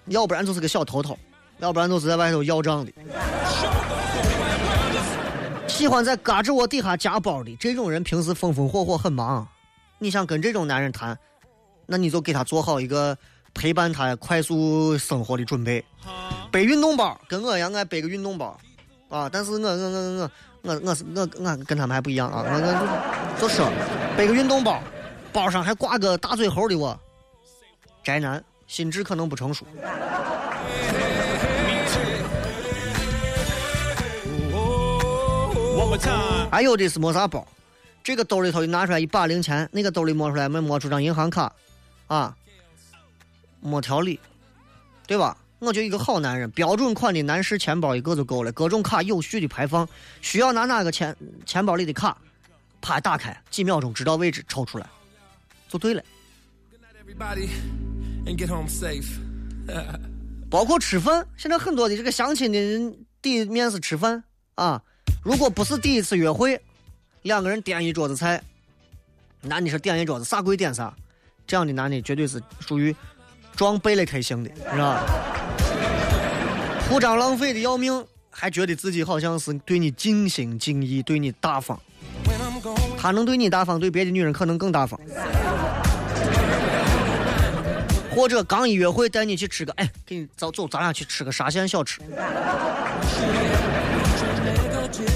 [0.06, 1.16] 要不然就是个小头头，
[1.58, 2.92] 要不然就是在外头要账的。
[5.68, 9.46] 喜欢在嘎吱窝底下夹包的这种人，平时风风火火很忙。
[10.00, 11.16] 你想跟这种男人谈，
[11.86, 13.16] 那你就给他做好一个
[13.54, 15.84] 陪伴他快速生活的准备。
[16.50, 18.58] 背运动包，跟我一样爱背个运动包，
[19.08, 19.28] 啊！
[19.32, 22.44] 但是我我我我我我是我我跟他们还不一样啊！
[22.44, 23.70] 我我就就说
[24.16, 24.82] 背个运动包，
[25.32, 26.98] 包上还挂个大嘴猴的我，
[28.02, 29.66] 宅男，心智可能不成熟。
[36.50, 37.46] 还有的是没啥包，
[38.02, 41.52] 这个兜里头拿出来一把零钱，那个兜里摸出来没摸出张银行卡，
[42.06, 42.36] 啊，
[43.60, 44.18] 没条理，
[45.06, 45.36] 对吧？
[45.58, 49.88] 我觉得一个好男人，标准款的男士钱包一个就够了，各种卡有序的排放，
[50.22, 52.16] 需要拿哪个钱钱包里的卡，
[52.80, 54.86] 啪打开，几秒钟知道位置抽出来，
[55.68, 56.02] 就对了。
[58.30, 59.18] And get home safe.
[60.48, 64.22] 包括吃饭，现在很多的这个相亲的人第一面是吃饭
[64.54, 64.82] 啊，
[65.22, 66.60] 如果不是第一次约会，
[67.22, 68.42] 两个人点一桌子菜，
[69.42, 70.92] 男的是点一桌子啥贵点啥，
[71.46, 72.94] 这样的男的绝对是属于
[73.54, 75.06] 装备了开型的，你知道吧？
[76.88, 81.80] 铺张浪费的要命，还觉得自己好像是对你尽心尽意，对你大方。
[82.98, 85.00] 他能对你大方，对别的女人可能更大方。
[88.14, 92.00] 或者刚一约会带你去吃个，哎，给你走走，咱俩去吃个沙县小吃。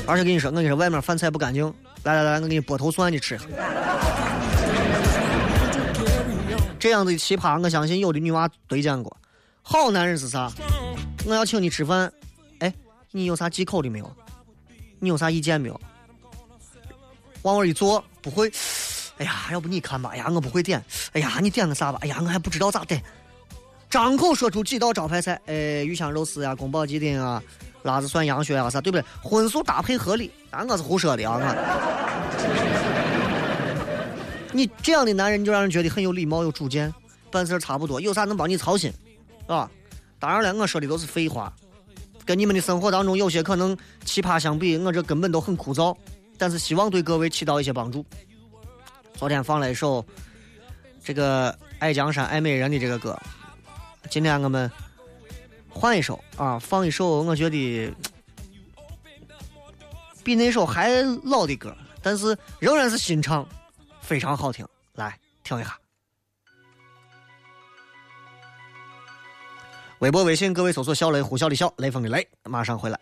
[0.06, 1.72] 而且跟你说，我跟你说，外面饭菜不干净，
[2.04, 3.38] 来来来，我给你剥头蒜，你吃。
[6.78, 9.16] 这样的奇葩，我相信有的女娃对见过。
[9.62, 10.50] 好男人是啥？
[11.26, 12.12] 我要请你吃饭，
[12.58, 12.72] 哎，
[13.10, 14.16] 你有啥忌口的没有？
[15.00, 15.80] 你有啥意见没有？
[17.42, 18.50] 往我一坐，不会。
[19.18, 20.10] 哎呀，要不你看吧？
[20.12, 20.82] 哎呀，我不会点。
[21.12, 21.98] 哎呀，你点个啥吧？
[22.02, 23.02] 哎呀，我还不知道咋点。
[23.88, 27.40] 张口说出几道招牌菜，哎，鱼香肉丝呀，宫保鸡丁啊，
[27.82, 29.04] 辣子蒜羊血啊，啥对不对？
[29.22, 31.38] 荤素搭配合理，俺我是胡说的啊！
[31.38, 31.44] 我
[34.52, 36.92] 你这样的男人，就让人觉得很有礼貌、有主见，
[37.30, 38.92] 办事差不多，有啥能帮你操心，
[39.46, 39.70] 啊？
[40.18, 41.52] 当然了，我说的都是废话，
[42.24, 45.96] 跟你们的生活当中有些可能奇葩相比，我这根本都很枯燥，
[46.36, 48.04] 但是希望对各位起到一些帮助。
[49.14, 50.04] 昨天放了一首
[51.02, 53.18] 这个爱江山爱美人的这个歌，
[54.10, 54.70] 今天我们
[55.68, 57.94] 换一首啊，放一首我觉得
[60.22, 60.90] 比那首还
[61.24, 63.46] 老的歌，但是仍然是新唱，
[64.00, 65.78] 非常好听，来听一下。
[70.00, 73.00] 微博、微信，各位搜索“小雷”，呼啸的啸，雷锋的雷，马上回来。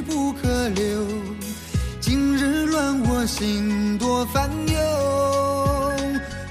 [0.00, 1.06] 不可留。
[2.00, 4.74] 今日乱我心多烦忧。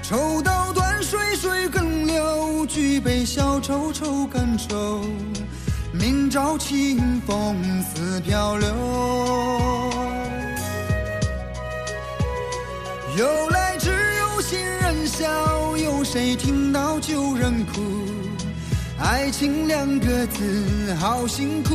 [0.02, 5.04] 抽刀断水，水更流；举杯消愁，愁更愁。
[5.92, 8.68] 明朝清风似飘流。
[13.16, 17.82] 由来只有新人笑，有谁听到旧人哭？
[18.98, 21.74] 爱情两个字好辛苦，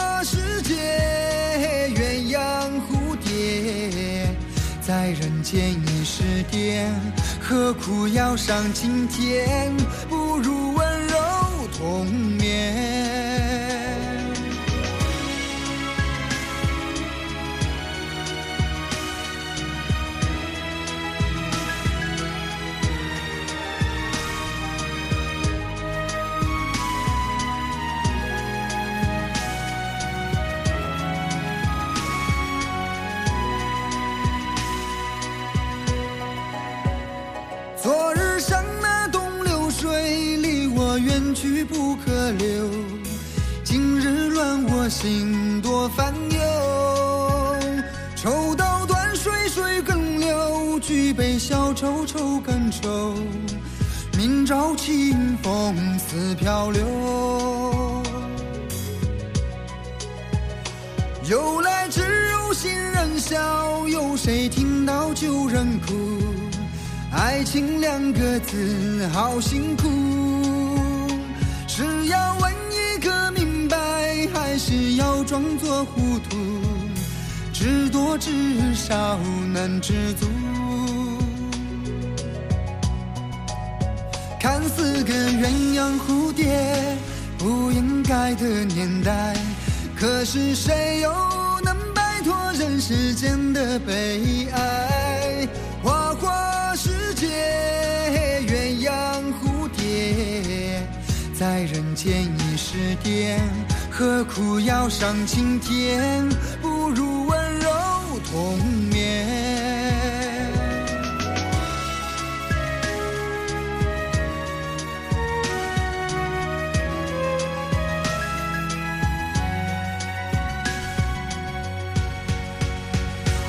[5.21, 6.89] 人间已是癫，
[7.39, 9.71] 何苦要上青天？
[10.09, 11.15] 不如温柔
[11.77, 12.07] 同
[41.33, 42.69] 去不可留。
[43.63, 46.39] 今日乱我心多烦忧。
[48.15, 53.15] 抽刀断水，水更流；举杯消愁，愁更愁。
[54.17, 56.83] 明朝清风似飘流。
[61.29, 65.93] 由来只有新人笑，有谁听到旧人哭？
[67.11, 69.89] 爱情两个字好辛苦，
[75.01, 76.37] 要装作糊涂？
[77.51, 78.29] 知多至
[78.75, 79.17] 少
[79.51, 80.27] 能知足。
[84.39, 86.95] 看似个鸳鸯蝴蝶，
[87.39, 89.35] 不应该的年代，
[89.95, 91.11] 可是谁又
[91.63, 95.47] 能摆脱人世间的悲哀？
[95.83, 97.27] 花花世界，
[98.47, 98.91] 鸳鸯
[99.33, 100.87] 蝴蝶，
[101.33, 103.39] 在人间已是癫，
[103.93, 106.27] 何苦要上青天
[106.61, 107.69] 不如温柔
[108.31, 108.57] 同
[108.89, 109.27] 眠。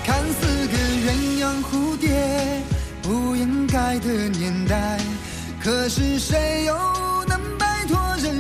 [0.05, 0.77] 看似个
[1.07, 2.61] 鸳鸯蝴蝶
[3.01, 4.99] 不应该的年代
[5.63, 7.02] 可是谁又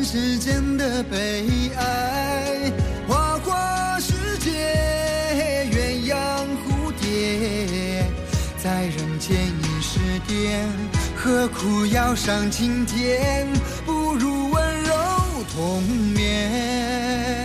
[0.04, 1.46] 世间的悲
[1.76, 2.72] 哀？
[3.06, 4.50] 花花世界，
[5.70, 6.16] 鸳鸯
[6.66, 8.04] 蝴蝶，
[8.62, 10.66] 在人间已是癫，
[11.14, 13.46] 何苦要上青天？
[13.86, 14.92] 不如温柔
[15.54, 15.82] 同
[16.14, 17.41] 眠。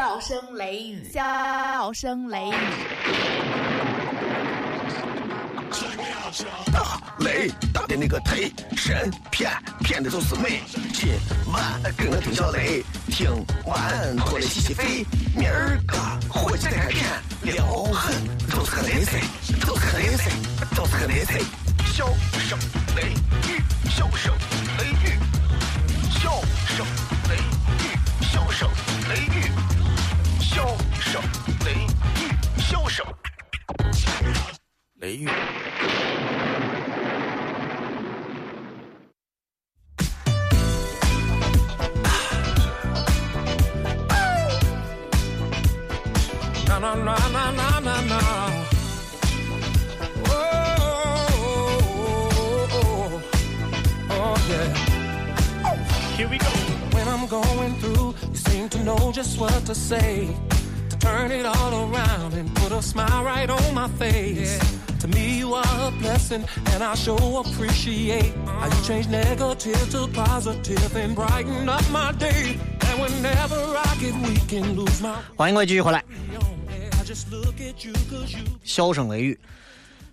[0.00, 2.54] 笑声雷雨，笑声雷雨，
[6.72, 10.62] 大雷打的那个忒神骗，骗的都是美。
[10.94, 11.12] 今
[11.52, 13.30] 晚跟我听小雷，听
[13.66, 15.04] 完过来洗洗肺。
[15.36, 15.98] 明儿个
[16.30, 17.04] 火气再开片，
[17.42, 18.16] 撩狠
[18.50, 19.20] 都是个雷菜，
[19.66, 20.30] 都是个雷菜，
[20.74, 21.38] 都是个雷菜。
[21.92, 22.06] 笑
[22.38, 22.58] 声
[22.96, 23.12] 雷
[23.50, 24.32] 雨，笑声
[24.78, 25.18] 雷雨，
[26.18, 26.40] 笑
[26.74, 26.86] 声
[31.09, 31.29] 笑声
[31.65, 33.05] 雷雨，笑声
[34.99, 35.29] 雷雨。
[46.67, 48.19] Na na na na na na na.
[50.27, 50.31] Oh,
[52.73, 53.21] oh,
[54.09, 54.67] oh, yeah.
[56.17, 56.45] Here we go.
[56.91, 60.27] When I'm going through, you seem to know just what to say.
[61.10, 64.60] Turn it all around and put a smile right on my face.
[65.00, 70.06] To me, you are a blessing, and I sure appreciate how you change negative to
[70.14, 72.56] positive and brighten up my day.
[72.86, 76.04] And whenever I get weak and lose my 欢迎各位继续回来
[78.62, 79.36] 笑声雷雨。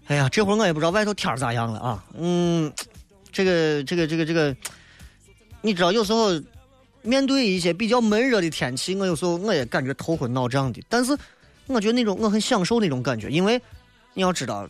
[0.07, 2.03] 哎呀，这会儿我也不知道外头天儿咋样了啊。
[2.17, 2.73] 嗯，
[3.31, 4.55] 这个这个这个这个，
[5.61, 6.31] 你知道有时候
[7.07, 10.83] 面对一些比较闷热的天气，我有时候我也感觉头昏脑胀的。
[10.89, 11.17] 但是
[11.65, 13.61] 我觉得那种我很享受那种感觉，因为
[14.13, 14.67] 你要知道，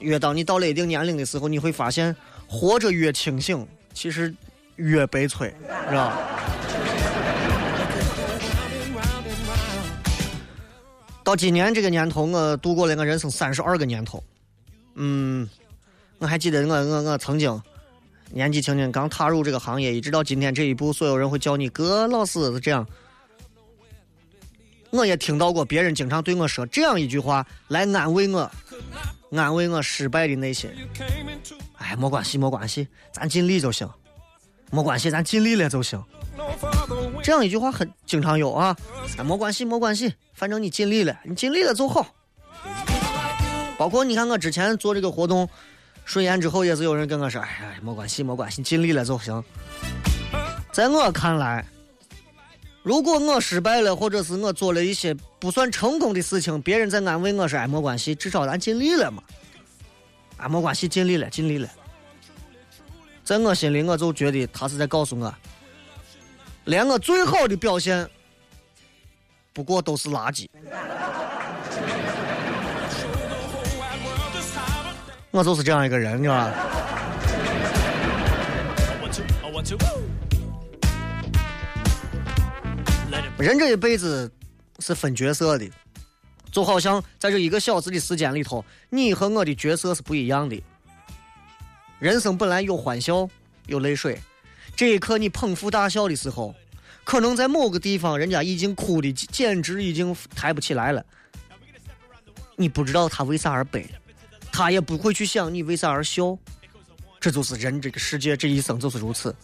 [0.00, 2.14] 越当你到了一定年龄的时候，你会发现
[2.48, 4.34] 活着越清醒，其实
[4.74, 5.54] 越悲催，
[5.88, 6.18] 是吧？
[11.22, 14.20] 到今年这个年头，我度过了我人生三十二个年头。
[14.96, 15.48] 嗯，
[16.18, 17.62] 我还记得我我我曾经
[18.32, 22.86] 年纪轻轻刚踏入这个行业，一直到今天这一步，所有人会叫你哥老师这样。
[24.90, 28.50] 我也听到过别人经常对我说这样一句话来安慰我，
[29.30, 30.70] 安慰我失败的内心。
[31.76, 33.88] 哎，没关系，没关系，咱尽力就行。
[34.70, 36.02] 没关系，咱尽力了就行。
[37.22, 38.76] 这样一句话很经常有啊，
[39.18, 42.06] 啊，没关系，没关系，反正你尽力了，你尽力了就好。
[43.78, 45.48] 包括你看我之前做这个活动，
[46.04, 49.42] 顺延之后也是有人跟我说，哎呀，没关系，没关系，尽力了就行。
[50.72, 51.64] 在我看来，
[52.82, 59.22] 如果我失败了，或者是我做了一些不算成功的事情，别人在安慰我说，哎，没关系，至少咱尽力了嘛。
[60.36, 61.68] 啊，没关系，尽力了，尽力了。
[63.24, 65.32] 在我心里，我就觉得他是在告诉我，
[66.64, 68.08] 连我最好的表现，
[69.52, 70.48] 不过都是垃圾。
[75.32, 76.54] 我就是这样一个人，你知道吧？
[83.38, 84.30] 人这一辈子
[84.78, 85.68] 是分角色的，
[86.50, 90.62] 就好像在这一个小时的时间里头，你和我的角色是不一样的。
[91.98, 93.26] 人生本来有欢笑，
[93.66, 94.20] 有泪水。
[94.76, 96.54] 这一刻你捧腹大笑的时候，
[97.04, 101.04] 可能在某个地方人家已经哭的简直已经抬不起来了。
[102.54, 103.88] 你不知道他为啥而悲，
[104.52, 106.38] 他也不会去想你为啥而笑。
[107.18, 109.34] 这就是人这个世界这一生就是如此，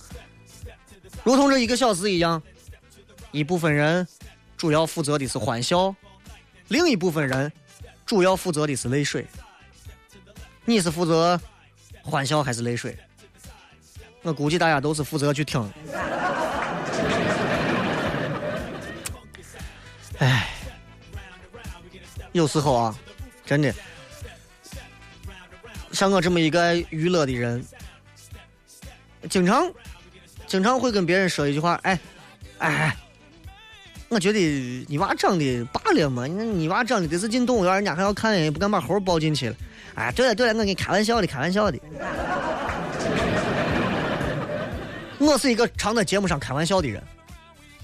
[1.25, 2.41] 如同这一个小时一样。
[3.31, 4.09] 一部分人
[4.57, 5.95] 主要负责的是欢笑，
[6.69, 7.53] 另一部分人
[8.07, 9.27] 主要负责的是泪水。
[10.65, 11.39] 你是负责
[12.03, 12.99] 欢笑还是泪水？
[14.23, 15.71] 我估计大家都是负责去听。
[20.19, 20.49] 唉，
[22.33, 22.99] 有时候啊，
[23.45, 23.73] 真的，
[25.99, 27.61] 像我这么一个娱乐的人，
[29.29, 29.69] 经常
[30.47, 31.99] 经常会跟别人说一句话，哎，
[32.59, 32.97] 哎哎。
[34.09, 34.39] 我觉得
[34.87, 39.57] 你娃长得罢了嘛，你你娃长得得是进动物园，人家还要看，也不敢把猴抱进去了。
[39.97, 41.77] 哎，对了对了，我跟你开玩笑的，开玩笑的。
[45.19, 47.03] 我是一个常在节目上开玩笑的人，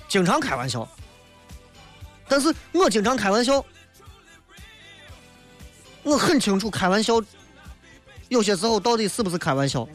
[0.06, 0.88] 经常开玩笑。
[2.28, 3.66] 但是我经常开玩笑，
[6.04, 7.20] 我很清楚开玩笑
[8.34, 9.86] 有些时候到底是不是开玩笑？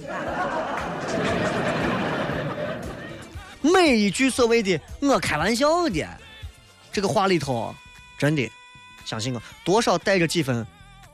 [3.61, 6.07] 每一句所谓的“我开玩笑的”
[6.89, 7.75] 这个话里头，
[8.17, 8.49] 真的，
[9.03, 10.65] 相信我，多少带着几分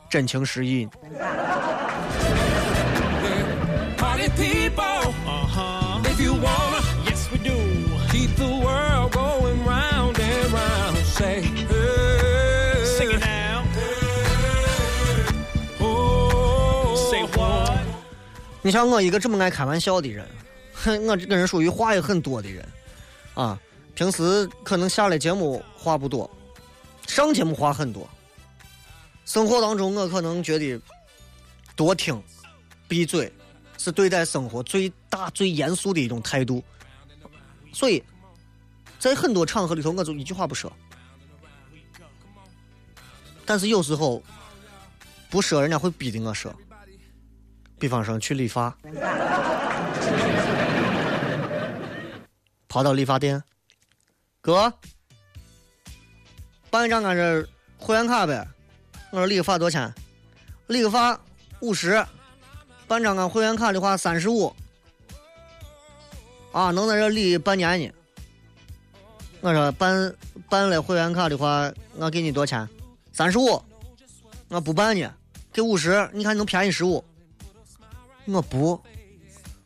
[0.07, 0.87] 真情实意。
[18.65, 20.27] 你像我一个这么爱开玩笑的人，
[20.73, 22.67] 哼，我这个人属于话也很多的人，
[23.35, 23.61] 啊，
[23.93, 26.27] 平时可能下来节目话不多，
[27.05, 28.09] 上节目话很多。
[29.23, 30.81] 生活当中我可能觉得
[31.75, 32.19] 多听、
[32.87, 33.31] 闭嘴
[33.77, 36.63] 是对待生活最大、最严肃的一种态度，
[37.71, 38.03] 所以
[38.97, 40.73] 在很多场合里头，我就一句话不说。
[43.45, 44.23] 但是有时候
[45.29, 46.51] 不说，人家会逼着我说。
[47.77, 48.75] 比方说去理发，
[52.67, 53.43] 跑到理发店，
[54.41, 54.73] 哥，
[56.69, 57.47] 办一张俺这
[57.77, 58.47] 会员卡呗。
[59.11, 59.93] 我说理个发多少钱？
[60.67, 61.19] 理个发
[61.59, 62.03] 五十，
[62.87, 64.53] 办张俺会员卡的话三十五。
[66.51, 67.91] 啊，能在这理半年呢。
[69.41, 70.15] 我说办
[70.49, 72.69] 办了会员卡的话，我给你多少钱？
[73.11, 73.61] 三十五。
[74.47, 75.13] 我不办呢，
[75.51, 77.03] 给五十，你看能便宜十五。
[78.27, 78.81] 我不，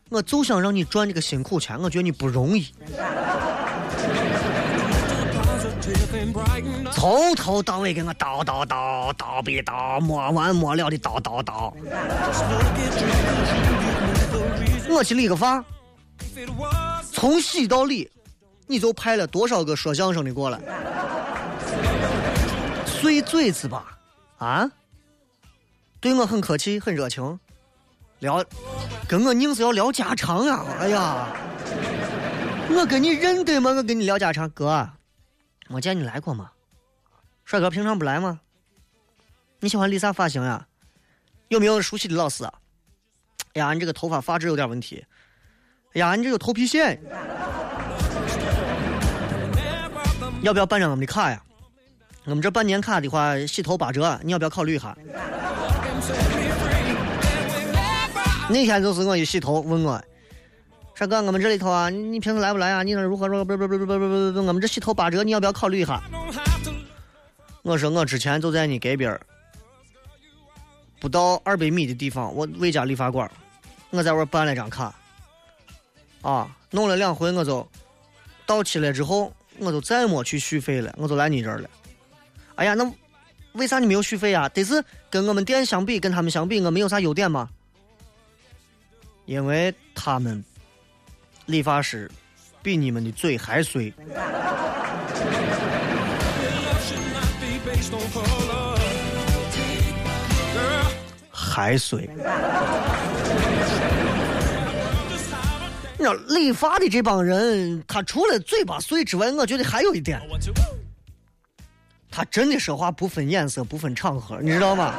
[0.09, 2.67] 我就想让你赚这个辛苦钱，我觉得你不容易。
[6.91, 11.73] 从头到尾给我叨叨叨叨逼叨，没完没了的叨叨叨。
[14.89, 15.63] 我去理个发，
[17.11, 18.09] 从洗到理，
[18.67, 20.59] 你就派了多少个说相声的过来？
[22.85, 23.97] 碎嘴子吧，
[24.37, 24.69] 啊？
[26.01, 27.39] 对我很客气，很热情，
[28.19, 28.43] 聊，
[29.07, 30.65] 跟我硬是要聊家常啊！
[30.79, 31.27] 哎呀，
[32.69, 33.71] 我跟你认得吗？
[33.71, 34.89] 我跟你聊家常，哥，
[35.69, 36.51] 没见你来过吗？
[37.45, 38.41] 帅哥平常不来吗？
[39.61, 40.67] 你喜欢理啥发型呀？
[41.47, 42.53] 有没有熟悉的老师啊？
[43.53, 45.05] 哎呀，你这个头发发质有点问题。
[45.93, 46.99] 哎呀，你这有头皮屑。
[50.41, 51.41] 要不要办张我们的卡呀？
[52.25, 54.95] 我们这办年卡的话，洗头八折，你要不要考虑一下？
[58.49, 60.03] 那天就是我一洗头问我，
[60.95, 62.81] 帅哥，我们这里头啊，你,你平时来不来啊？
[62.81, 63.45] 你那如何说？
[63.45, 66.01] 不不不不不不不不，我们这洗头八折，你要不要考虑一下？
[67.61, 69.21] 我说我之前就在你隔壁儿，
[70.99, 73.29] 不到二百米的地方，我魏家理发馆，
[73.91, 74.95] 我在我办了张卡，
[76.21, 77.67] 啊，弄了两回我就
[78.47, 81.69] 到期了之后，我就再没去续费了，我就来你这儿了。
[82.55, 82.91] 哎呀，那
[83.53, 84.49] 为啥你没有续费啊？
[84.49, 87.47] 得是跟我们店相比，跟他们相比，我们有啥优点吗？
[89.29, 90.43] 因为他们
[91.45, 92.09] 理发师
[92.63, 93.93] 比你们的嘴还碎。
[101.31, 102.09] 还碎。
[105.91, 110.19] 你知道理发的这帮人，他除了嘴巴碎之外，我觉得还有一点，
[112.09, 114.95] 他真的说话不分颜色、不分场合，你知道吗？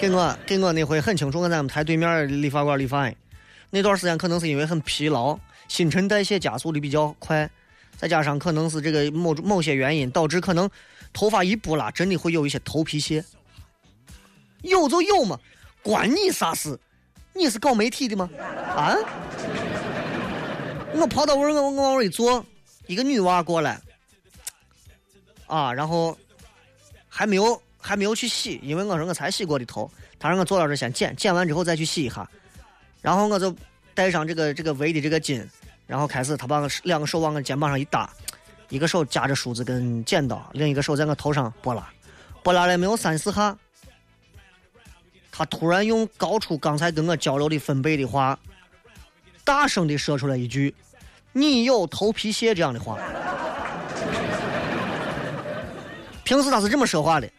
[0.00, 3.12] 给我给我那回很清楚，我在我们台对面理发馆理发，
[3.68, 5.38] 那段时间可能是因为很疲劳，
[5.68, 7.50] 新陈代谢加速的比较快，
[7.98, 10.70] 再加上可能是这个某某些原因，导致可能
[11.12, 13.22] 头发一拨拉，真的会有一些头皮屑。
[14.62, 15.38] 有就有嘛，
[15.82, 16.80] 关你啥事？
[17.34, 18.30] 你是搞媒体的吗？
[18.74, 18.96] 啊？
[20.94, 22.42] 我跑到那儿，我我往那一坐，
[22.86, 23.78] 一个女娃过来，
[25.46, 26.16] 啊，然后
[27.06, 32.28] 还没有还没有去洗，因为我说我才洗过的头，他让我坐到这先剪，剪完之后再去洗一下，
[33.00, 33.54] 然后我就
[33.94, 35.42] 带上这个这个围的这个巾，
[35.86, 38.10] 然后开始他把我两个手往我肩膀上一搭，
[38.68, 41.88] 一个手夹着梳子跟剪刀，另一个手在我头上拨拉，
[42.42, 43.56] 拨拉了没有三四下。
[45.32, 48.38] 他突然用高出刚才跟我交流的分贝的话，
[49.42, 50.74] 大声的说出来一句
[51.32, 52.98] ：“你有头皮屑”这样的话。
[56.24, 57.30] 平时他是这么说话的。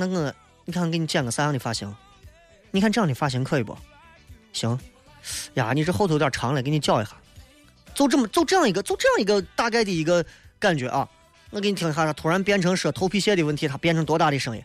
[0.00, 0.32] 那我，
[0.64, 1.92] 你看给你剪个啥样的发型？
[2.70, 3.76] 你看这样的发型可以不？
[4.52, 4.78] 行。
[5.54, 7.16] 呀，你这后头有点长了，给你绞一下。
[7.94, 10.24] 就这么，就这样一个，就这样一个大概的一个
[10.60, 11.08] 感觉啊。
[11.50, 14.62] 我给你听一下，他突然变成说头皮屑的问题，他变成多大的声音？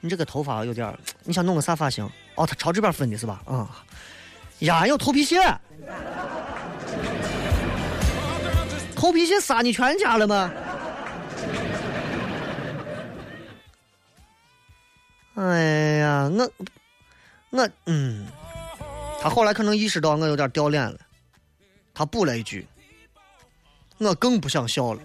[0.00, 2.04] 你这个头发有点，你想弄个啥发型？
[2.34, 3.40] 哦，他朝这边分的是吧？
[3.46, 3.70] 啊、
[4.58, 5.36] 呀，有头皮屑，
[8.96, 10.50] 头皮屑杀你全家了吗？
[15.34, 16.50] 哎呀，我
[17.50, 18.26] 我嗯，
[19.20, 20.98] 他后来可能意识到我有点掉脸了，
[21.92, 22.66] 他补了一句
[23.98, 25.00] ：“我更不想笑了。”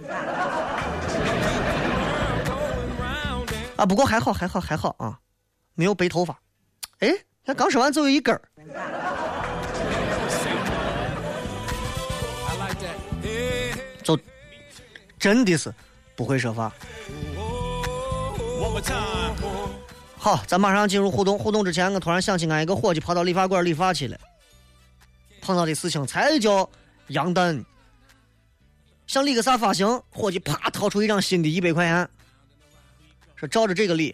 [3.75, 5.17] 啊，不过还好，还好，还好啊，
[5.73, 6.39] 没有白头发。
[6.99, 7.09] 哎，
[7.43, 8.41] 他刚说完就有一根儿。
[14.03, 14.19] 就
[15.17, 15.73] 真的是
[16.15, 16.71] 不会说话。
[20.21, 21.39] 好，咱马上进入互动。
[21.39, 24.19] 互动之前，我突然想起俺一个伙计跑到理发馆理发去了，
[25.39, 26.69] 碰到的事情才叫
[27.07, 27.63] 杨蛋。
[29.07, 32.09] 想理个啥发型，伙计啪掏出一张新的一百块钱，
[33.37, 34.13] 说照着这个理，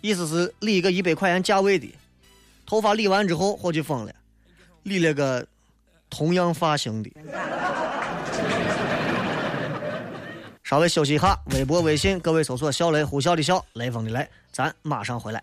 [0.00, 1.94] 意思是理一个一百块钱价位的。
[2.66, 4.12] 头发理完之后，伙计疯了，
[4.82, 5.46] 理了个
[6.10, 7.10] 同样发型的。
[10.64, 15.42] 稍微休息一下，微博、微信，各位搜索“小雷”，呼啸的啸，雷锋的雷，咱马上回来。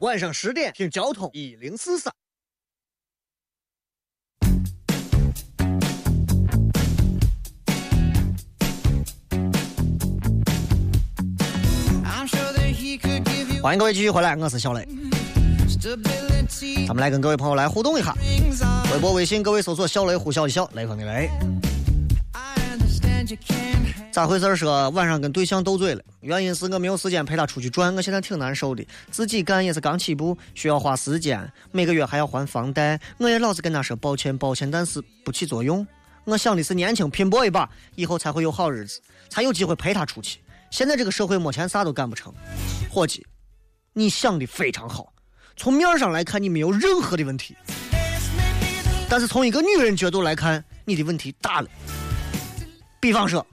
[0.00, 2.10] 晚上十点听交通一零四三。
[13.62, 14.88] 欢迎各位继续回来，我是小雷。
[16.86, 18.14] 咱们来跟各位朋友来互动一下，
[18.94, 21.28] 微博、微信，各位搜索“小雷”，呼啸一笑，雷锋的雷。
[24.12, 24.56] 咋回事儿？
[24.56, 31.94] 说晚上跟对象斗嘴了，原因是我没有时间陪他出去转，我现在挺难受的，自己干也是刚起步，需要花时间，每个。
[31.94, 35.86] 月还要还房贷，我也老是跟他说抱歉抱歉，但是不起作用。
[36.24, 40.40] 我想的是年轻拼搏一把，以后才会有好日子，才有机会陪他出去。
[40.70, 41.10] 现在这个。
[41.10, 42.32] 社会没钱啥都干不成，
[42.90, 43.26] 伙计，
[43.92, 45.12] 你想的非常好，
[45.56, 47.56] 从面上来看你没有任何的问题，
[49.08, 49.60] 但是从一个。
[49.60, 51.68] 女人角度来看，你的问题大了。
[53.00, 53.44] 比方说，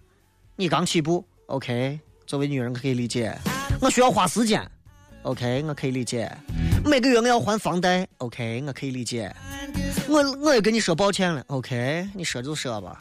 [0.58, 3.34] 你刚起步，OK，作为女人可以理解。
[3.80, 4.62] 我需要花时间
[5.22, 6.30] ，OK，我可以理解。
[6.84, 9.34] 每个月我要还房贷，OK，我可以理解。
[10.10, 12.98] 我我也跟你说抱歉了，OK，你说就说吧，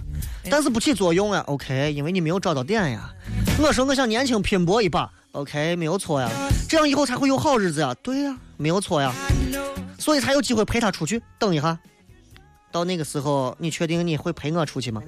[0.48, 3.12] 但是不起作用啊，OK，因为你没有找到点呀。
[3.58, 6.30] 我说我想年轻拼搏一把，OK，没有错呀，
[6.68, 9.12] 这样以后才会有好日子呀，对呀，没有错呀，
[9.98, 11.20] 所以才有机会陪他出去。
[11.40, 11.76] 等一下，
[12.70, 15.02] 到那个时候，你确定你会陪我出去吗？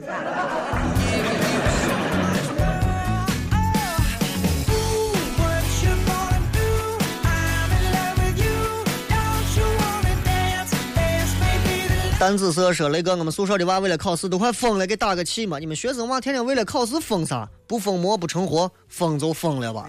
[12.18, 15.60] 单紫色说：“雷哥，我们宿舍的娃为了考试都快疯了，给打个气嘛！
[15.60, 17.48] 你们学生娃天天为了考试疯啥？
[17.68, 19.88] 不疯魔不成活，疯就疯了吧！”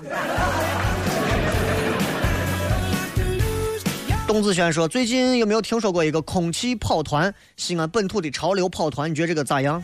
[4.28, 7.34] 董子轩说：“最近有没有听说过一个空气跑团？
[7.58, 9.82] 西安本土的潮流跑团，你觉得这个咋样？”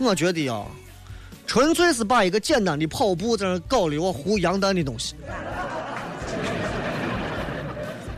[0.00, 0.64] 我觉得呀，
[1.46, 5.14] 纯粹是把一个简单的跑步在那搞的我糊羊蛋的东西。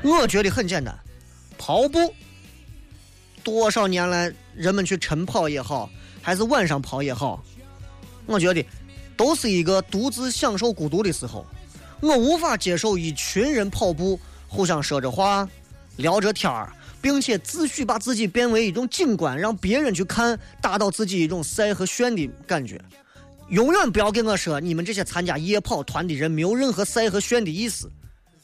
[0.02, 0.98] 我觉得很简单，
[1.58, 2.14] 跑步。
[3.43, 5.91] 多少年来，人们去晨跑也好，
[6.22, 7.43] 还是晚上跑也好，
[8.26, 8.64] 我觉得
[9.16, 11.45] 都是一个独自享受孤独的时候。
[12.01, 14.18] 我无法接受一群人跑步，
[14.49, 15.47] 互相说着话，
[15.97, 16.72] 聊着天儿，
[17.03, 22.80] 并且自诩把自己变为一种景观，让别人去看，达到自己一种晒和炫的感觉。
[23.51, 27.91] 永远不要跟我说你们这些参加夜跑团的人没有任何晒和炫的意思。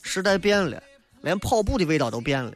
[0.02, 0.82] 时代变了，
[1.22, 2.52] 连跑步的味道都变了。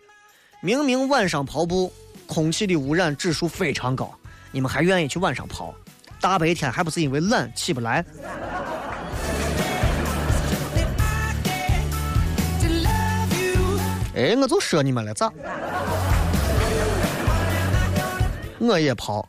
[0.61, 1.91] 明明晚上跑步。
[2.31, 4.09] 空气的污染指数非常高，
[4.53, 5.75] 你们还愿意去晚上跑？
[6.21, 8.05] 大白天还不是因为懒起不来？
[14.15, 15.29] 哎，我就说你们了，咋？
[18.61, 19.29] 我也跑。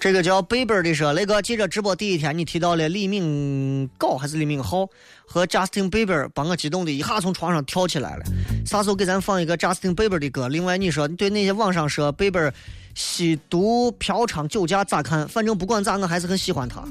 [0.00, 4.88] 这个叫贝贝的说，雷哥，记者直播第一天，你提到了李敏镐还是李敏镐
[5.26, 8.24] 和 Justin Bieber，把我激动的一下从床上跳起来了。
[8.64, 10.46] 啥时候给咱放一个 Justin Bieber 的歌？
[10.48, 12.52] 另外，你说你对那些网上说 Bieber
[12.94, 15.26] 吸毒、嫖娼、酒驾咋看？
[15.26, 16.84] 反正不管咋，我还是很喜欢他。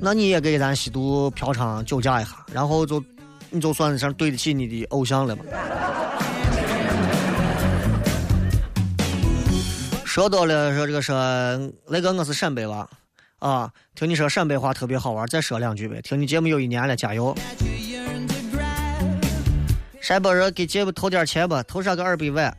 [0.00, 3.04] 那你也给咱吸毒嫖娼酒驾一下，然后就
[3.50, 5.44] 你就算得上对得起你的偶像了嘛。
[10.12, 11.16] 说多了，说这个说
[11.86, 12.86] 雷哥，我是陕北娃
[13.38, 16.02] 啊，听你说陕北话特别好玩，再说两句呗。
[16.02, 17.34] 听你节目有一年了，加油！
[20.02, 22.54] 陕北人给节目投点钱吧，投上个二百万。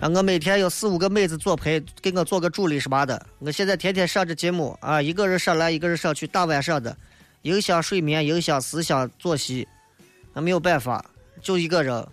[0.00, 3.26] 让我每天有四五个妹子作陪，给我做个助理什么的？
[3.40, 6.96] 我现在天天上着节目啊，一个人上来，一个人上去，大晚上的，
[7.42, 9.66] 影响睡眠，影响思想作息，
[10.32, 11.04] 那没有办法，
[11.42, 12.06] 就一个人，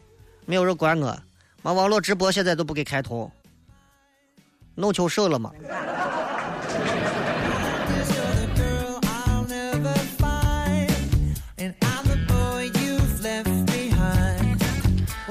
[0.47, 1.15] 没有人管我。
[1.61, 3.31] 妈，网络直播现在都不给开通，
[4.75, 5.51] 弄秋手了嘛？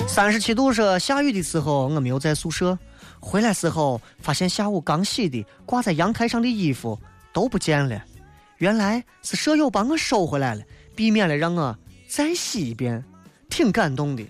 [0.06, 2.78] 三十七度说下雨的时候我没有在宿舍，
[3.18, 6.98] 回来时候发现下午刚洗的挂在阳台上的衣服
[7.32, 8.04] 都不见了，
[8.58, 10.62] 原来是舍友帮我收回来了，
[10.94, 11.76] 避免了让我
[12.08, 13.02] 再洗一遍，
[13.48, 14.22] 挺感动的。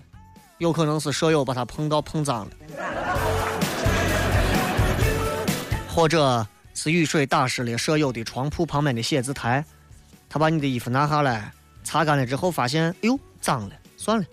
[0.61, 2.51] 有可能是舍友把他碰到碰脏了，
[5.89, 6.45] 或者
[6.75, 9.65] 是雨水打湿了舍友的床铺旁边的写字台，
[10.29, 11.51] 他把你的衣服拿下来，
[11.83, 14.25] 擦干了之后发现，哎呦脏了，算了。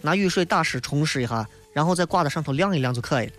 [0.00, 3.32] 拿雨水打湿冲湿一下，然后再挂在上头晾一晾就可以了。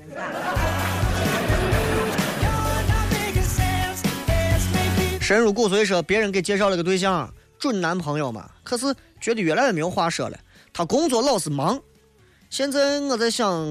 [5.22, 10.38] 深入骨髓说，别人给介绍了个对象，准男朋友嘛，可是觉得越来越没有话说了。
[10.74, 11.80] 他工作老是忙，
[12.54, 13.66] 现在我在想，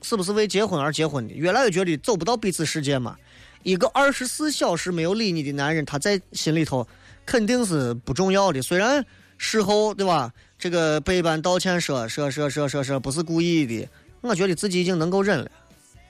[0.00, 1.34] 是不是为结婚而结婚的？
[1.34, 3.16] 越来越觉得走不到彼此世界嘛。
[3.64, 6.86] 一个二十四小时没有理你的男人，他在心里头
[7.26, 8.62] 肯定是不重要的。
[8.62, 9.04] 虽然
[9.36, 10.32] 事后对吧？
[10.56, 13.88] 这个百般道歉，说说说说说说不是故意的，
[14.20, 15.50] 我觉得自己已经能够忍了，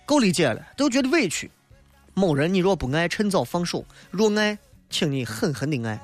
[0.05, 1.51] 够理解了，都觉得委屈。
[2.13, 4.59] 某人，你若不爱，趁早放手；若爱，
[4.91, 5.99] 请你狠狠的爱。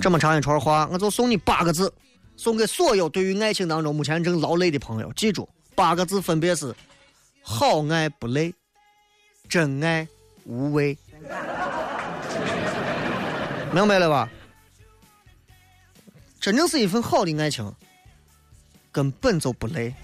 [0.00, 1.92] 这么长一串话，我就送你八个字，
[2.36, 5.12] 送给所有对于爱情当中目前正劳累的朋友。
[5.14, 6.74] 记住，八个字分别是：
[7.42, 8.52] 好爱不累，
[9.48, 10.06] 真爱
[10.44, 10.98] 无畏。
[13.72, 14.28] 明白了吧？
[16.40, 17.72] 真正是一份好的爱情，
[18.92, 19.94] 根本就不累，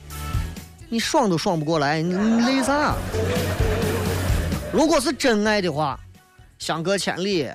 [0.89, 2.15] 你爽都爽不过来，你
[2.47, 2.95] 累啥？
[4.73, 6.01] 如果是真爱的话，
[6.59, 7.51] 相隔千里，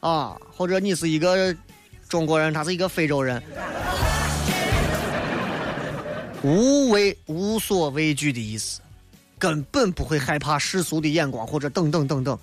[0.00, 1.54] 啊，或者你是一个
[2.08, 3.42] 中国人，他是一个非洲人，
[6.42, 8.80] 无畏、无所畏惧的意思，
[9.38, 12.36] 根本不会害怕世俗的眼光或者等等等等。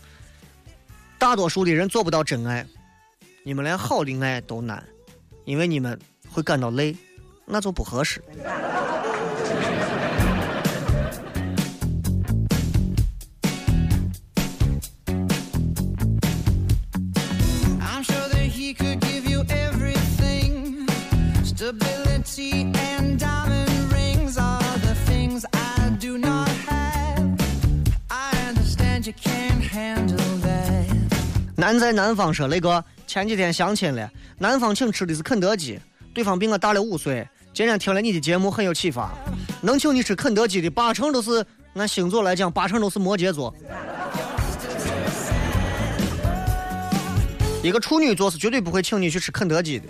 [1.18, 2.66] 大多数的人做不到真爱，
[3.44, 4.84] 你们连好的爱都难。
[5.44, 6.96] 因为你们会感到累，
[7.46, 8.24] 那就不合适。
[22.26, 22.62] See?
[22.62, 22.69] You.
[31.70, 32.84] 现在南方说雷哥。
[33.06, 34.10] 前几天相亲了，
[34.40, 35.80] 男方请吃的是肯德基，
[36.16, 37.28] 对方比我大了五岁。
[37.54, 39.12] 今天听了你的节目很有启发，
[39.62, 41.46] 能请你吃肯德基的八成都是
[41.76, 43.54] 按星座来讲，八成都是摩羯座。
[47.62, 49.86] 一个处女座是绝对不会请你去吃肯德基的。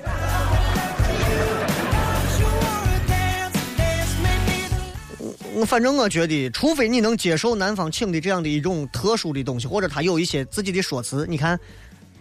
[5.65, 11.59] 反正我觉得，除非你能接受男方请的这样的一种特殊的东西，或者他有一些自己的说辞，你看。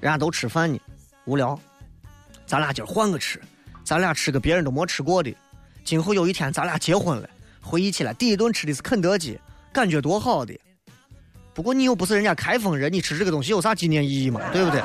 [0.01, 0.79] 人家都吃饭呢，
[1.25, 1.59] 无聊，
[2.47, 3.43] 咱俩今儿换个吃，
[3.83, 5.35] 咱俩吃个别人都没吃过的。
[5.83, 7.29] 今后有一天咱俩结婚了，
[7.61, 9.37] 回忆起来第一顿吃的是肯德基，
[9.73, 10.57] 感觉多好的。
[11.53, 14.41] 不过你又不是人家开封人，你吃这个东西有啥纪念意义嘛？
[14.53, 14.81] 对不对？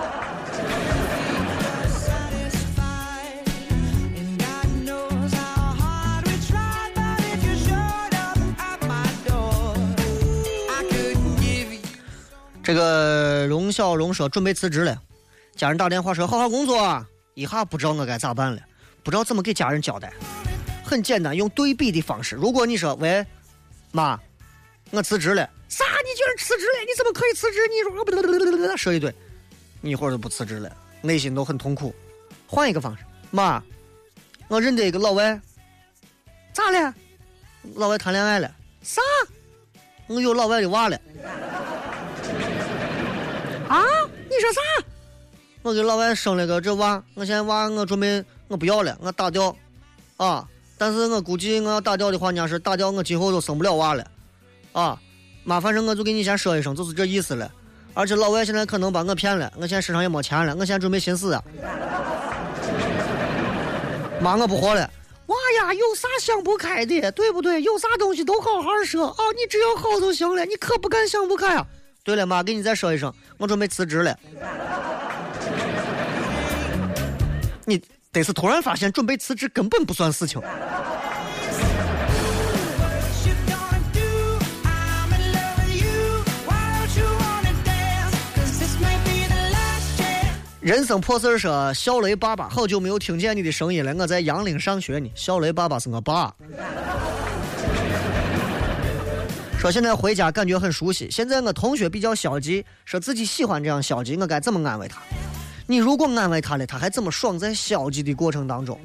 [12.64, 14.97] 这个荣小荣说准备辞职了，
[15.53, 18.61] 家人打电话说好好工作，一下不知道我该咋办了，
[19.03, 20.14] 不知道怎么给家人交代。
[20.82, 22.38] 很简单，用对比的方式。
[22.38, 23.26] 如果你说喂，
[23.91, 24.18] 妈，
[24.91, 25.84] 我辞职了，啥？
[26.05, 26.80] 你居然辞职了？
[26.82, 27.59] 你怎么可以辞职？
[27.68, 29.14] 你说说一堆，
[29.82, 31.93] 你一会儿就不辞职了，内心都很痛苦。
[32.47, 33.61] 换一个方式，妈，
[34.47, 35.38] 我认得一个老外，
[36.53, 36.93] 咋了？
[37.76, 38.49] 老外谈恋爱了，
[38.82, 39.01] 啥？
[40.07, 40.97] 我有老外的娃了。
[43.68, 43.84] 啊！
[44.30, 44.61] 你说啥？
[45.61, 49.55] 我给老外生了个这娃，我现在娃我准备我不要了，我打掉，
[50.18, 50.45] 啊！
[50.78, 54.05] 但是我估计我要打掉的话，人家是打掉我今后都生不了娃了，
[54.74, 54.99] 啊！
[55.43, 57.49] 妈，反正我就给你先说一声，就是这意思了。
[57.93, 61.43] 而且老外现在可能把我骗了，我现在身上也没钱了，我现在准备寻死啊。
[64.20, 64.89] 妈，我不活了。
[65.28, 67.61] 娃呀，有啥想不开的，对不对？
[67.61, 71.66] 有啥东西都好好说啊，你只要好就行了，你可不敢想不开啊。
[72.03, 74.17] 对了，妈，给你再说一声，我准备辞职了。
[77.65, 77.81] 你
[78.11, 80.41] 得是突然发现准备辞职根本不算事情。
[90.59, 93.93] 人生破事儿说，小雷爸爸，好久没有听见你的声音了。
[93.95, 95.11] 我在杨凌上学呢。
[95.13, 96.33] 小雷爸爸是我爸。
[99.64, 101.09] 说现在回家感觉很熟悉。
[101.09, 105.01] 现在我同学比较消极，说自己喜欢这样消极，我该怎么安慰他？
[105.66, 108.78] 你如果安慰他了，他还怎么爽在消极的过程当中？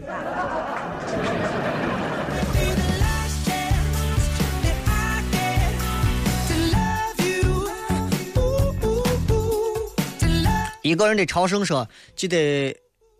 [10.82, 12.72] 一个人的朝圣说，记得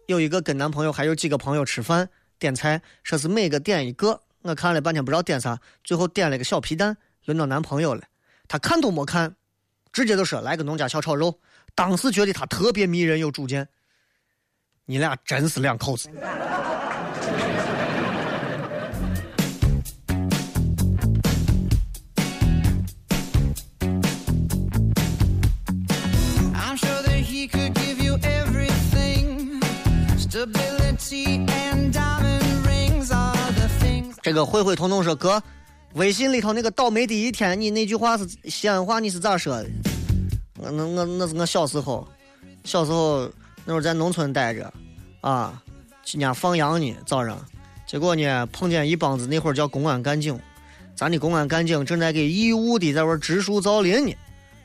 [0.06, 4.20] 有一个跟男朋友还有几个朋友吃饭点菜，说是每个点一个。
[4.42, 6.96] 我看了半天不知道点啥，最后点了个小皮蛋。
[7.28, 8.02] 轮到男朋友了，
[8.48, 9.36] 他看都没看，
[9.92, 11.38] 直接就说来个农家小炒肉。
[11.74, 13.68] 当时觉得他特别迷人有主见。
[14.86, 16.08] 你俩真是两口子。
[34.22, 35.42] 这个慧慧彤彤说哥，
[35.94, 39.68] 微信里头那个倒霉的一天，你那句话是西安话，你是咋说的？
[40.58, 42.06] 我那我那是我小时候，
[42.64, 43.30] 小时候
[43.64, 44.72] 那会儿在农村待着，
[45.20, 45.60] 啊，
[46.04, 47.42] 去家放羊呢，早上，
[47.86, 50.38] 结果呢碰见一帮子那会儿叫公安干警，
[50.94, 54.14] 咱的公安干警正在给义务的在玩植树造林呢，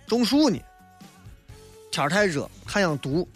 [0.05, 0.59] 种树呢，
[1.91, 3.27] 天太热，太阳毒。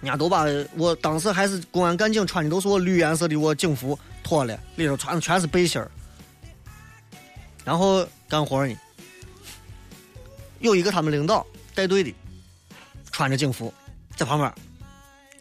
[0.00, 0.46] 人家都把
[0.78, 5.90] 我当时还是公安干警，穿的都是我绿颜色的我警服脱了，里头穿的全是背心儿，
[7.64, 8.76] 然后干活呢。
[10.60, 12.14] 有一个他们领导带队的，
[13.10, 13.72] 穿着警服
[14.16, 14.52] 在旁边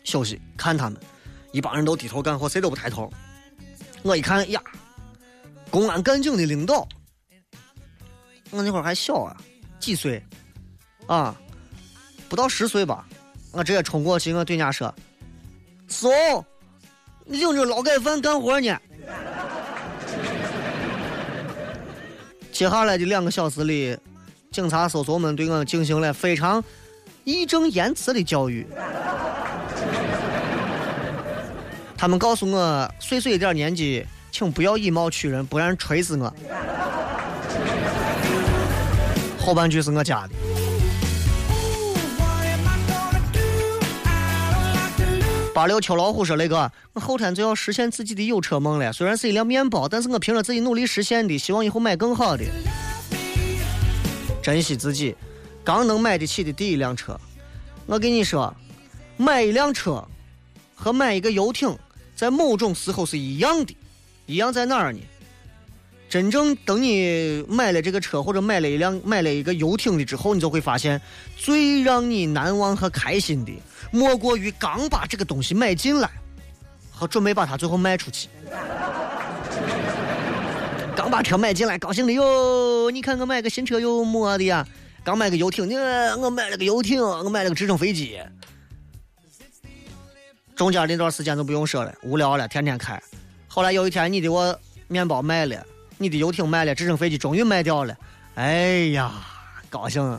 [0.03, 0.99] 休息看他们，
[1.51, 3.11] 一帮人都低头干活，谁都不抬头。
[4.01, 4.61] 我一看呀，
[5.69, 6.87] 公安干警的领导，
[8.51, 9.35] 我那会儿还小啊，
[9.79, 10.23] 几岁
[11.05, 11.35] 啊，
[12.29, 13.05] 不到十岁吧。
[13.51, 14.93] 我直接冲过去，我对人家说
[15.89, 16.11] ：“松，
[17.25, 18.79] 领着劳改犯干活呢。”
[22.51, 23.97] 接下来的两个小时里，
[24.51, 26.63] 警察叔叔们对我进行了非常
[27.23, 28.67] 义正言辞的教育。
[31.97, 36.33] 他们告诉我，岁岁一点年纪，请不要以貌取人，不然锤死我。
[39.39, 40.29] 后半句是我加的。
[45.53, 48.93] 八六秋老虎说：“雷哥，我后天就要实现自己的有车梦了。
[48.93, 51.37] 虽然是一辆面包，但是我凭着自己努力实现的。
[51.37, 52.43] 希望以后买更好的。
[54.41, 55.15] 珍惜自己
[55.63, 57.19] 刚能买得起的第一辆车。
[57.87, 58.55] 我跟你说，
[59.17, 60.07] 买一辆车
[60.75, 61.77] 和买一个游艇，
[62.15, 63.75] 在某种时候是一样的。
[64.27, 64.99] 一样在哪儿呢？
[66.09, 70.99] 真正等你买了这个车或者买了一辆买了一个游艇的之后，你就会发现，
[71.37, 73.53] 最让你难忘和开心的。”
[73.91, 76.09] 莫过于刚把这个东西买进来，
[76.91, 78.27] 和准备把它最后卖出去。
[80.95, 82.91] 刚把车买进来，高兴的哟！
[82.91, 84.67] 你看我买个新车又么的呀？
[85.03, 88.19] 刚买个游艇，你我买了个游艇，我买了个直升飞机。
[90.55, 93.01] 中间那段时间就不用说了，无聊了，天天开。
[93.47, 95.65] 后来有一天，你的我面包卖了，
[96.01, 97.93] 你的游艇卖了，直升飞机终于卖掉了。
[98.35, 99.11] 哎呀，
[99.69, 100.17] 高兴！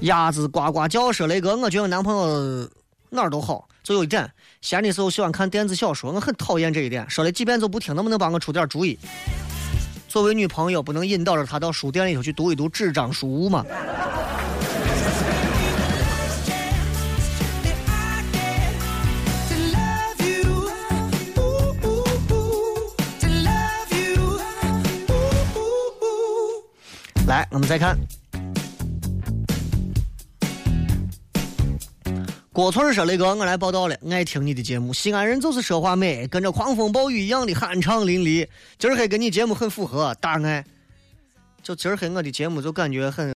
[0.00, 2.68] 鸭子呱呱叫，说雷哥，我觉得男朋友
[3.10, 4.30] 哪儿都好，就有一点，
[4.62, 8.98] 闲的时候喜欢看电子小说，我很讨厌这一点，说了几遍就不听，能不能帮我出点主意？
[10.08, 13.64] 作为女朋友，不能引导着他到书店里头去读一读纸张书吗？
[27.26, 27.98] 来，我们再看。
[32.52, 34.92] 郭村说：“雷哥，我来报道了，爱听你的节目。
[34.92, 38.46] 西安人就是说话美，跟着狂风暴雨一样的酣畅淋漓。
[38.78, 40.64] 今儿黑跟你节目很符合，大爱。
[41.62, 43.24] 就今儿黑我的节目就感觉很。”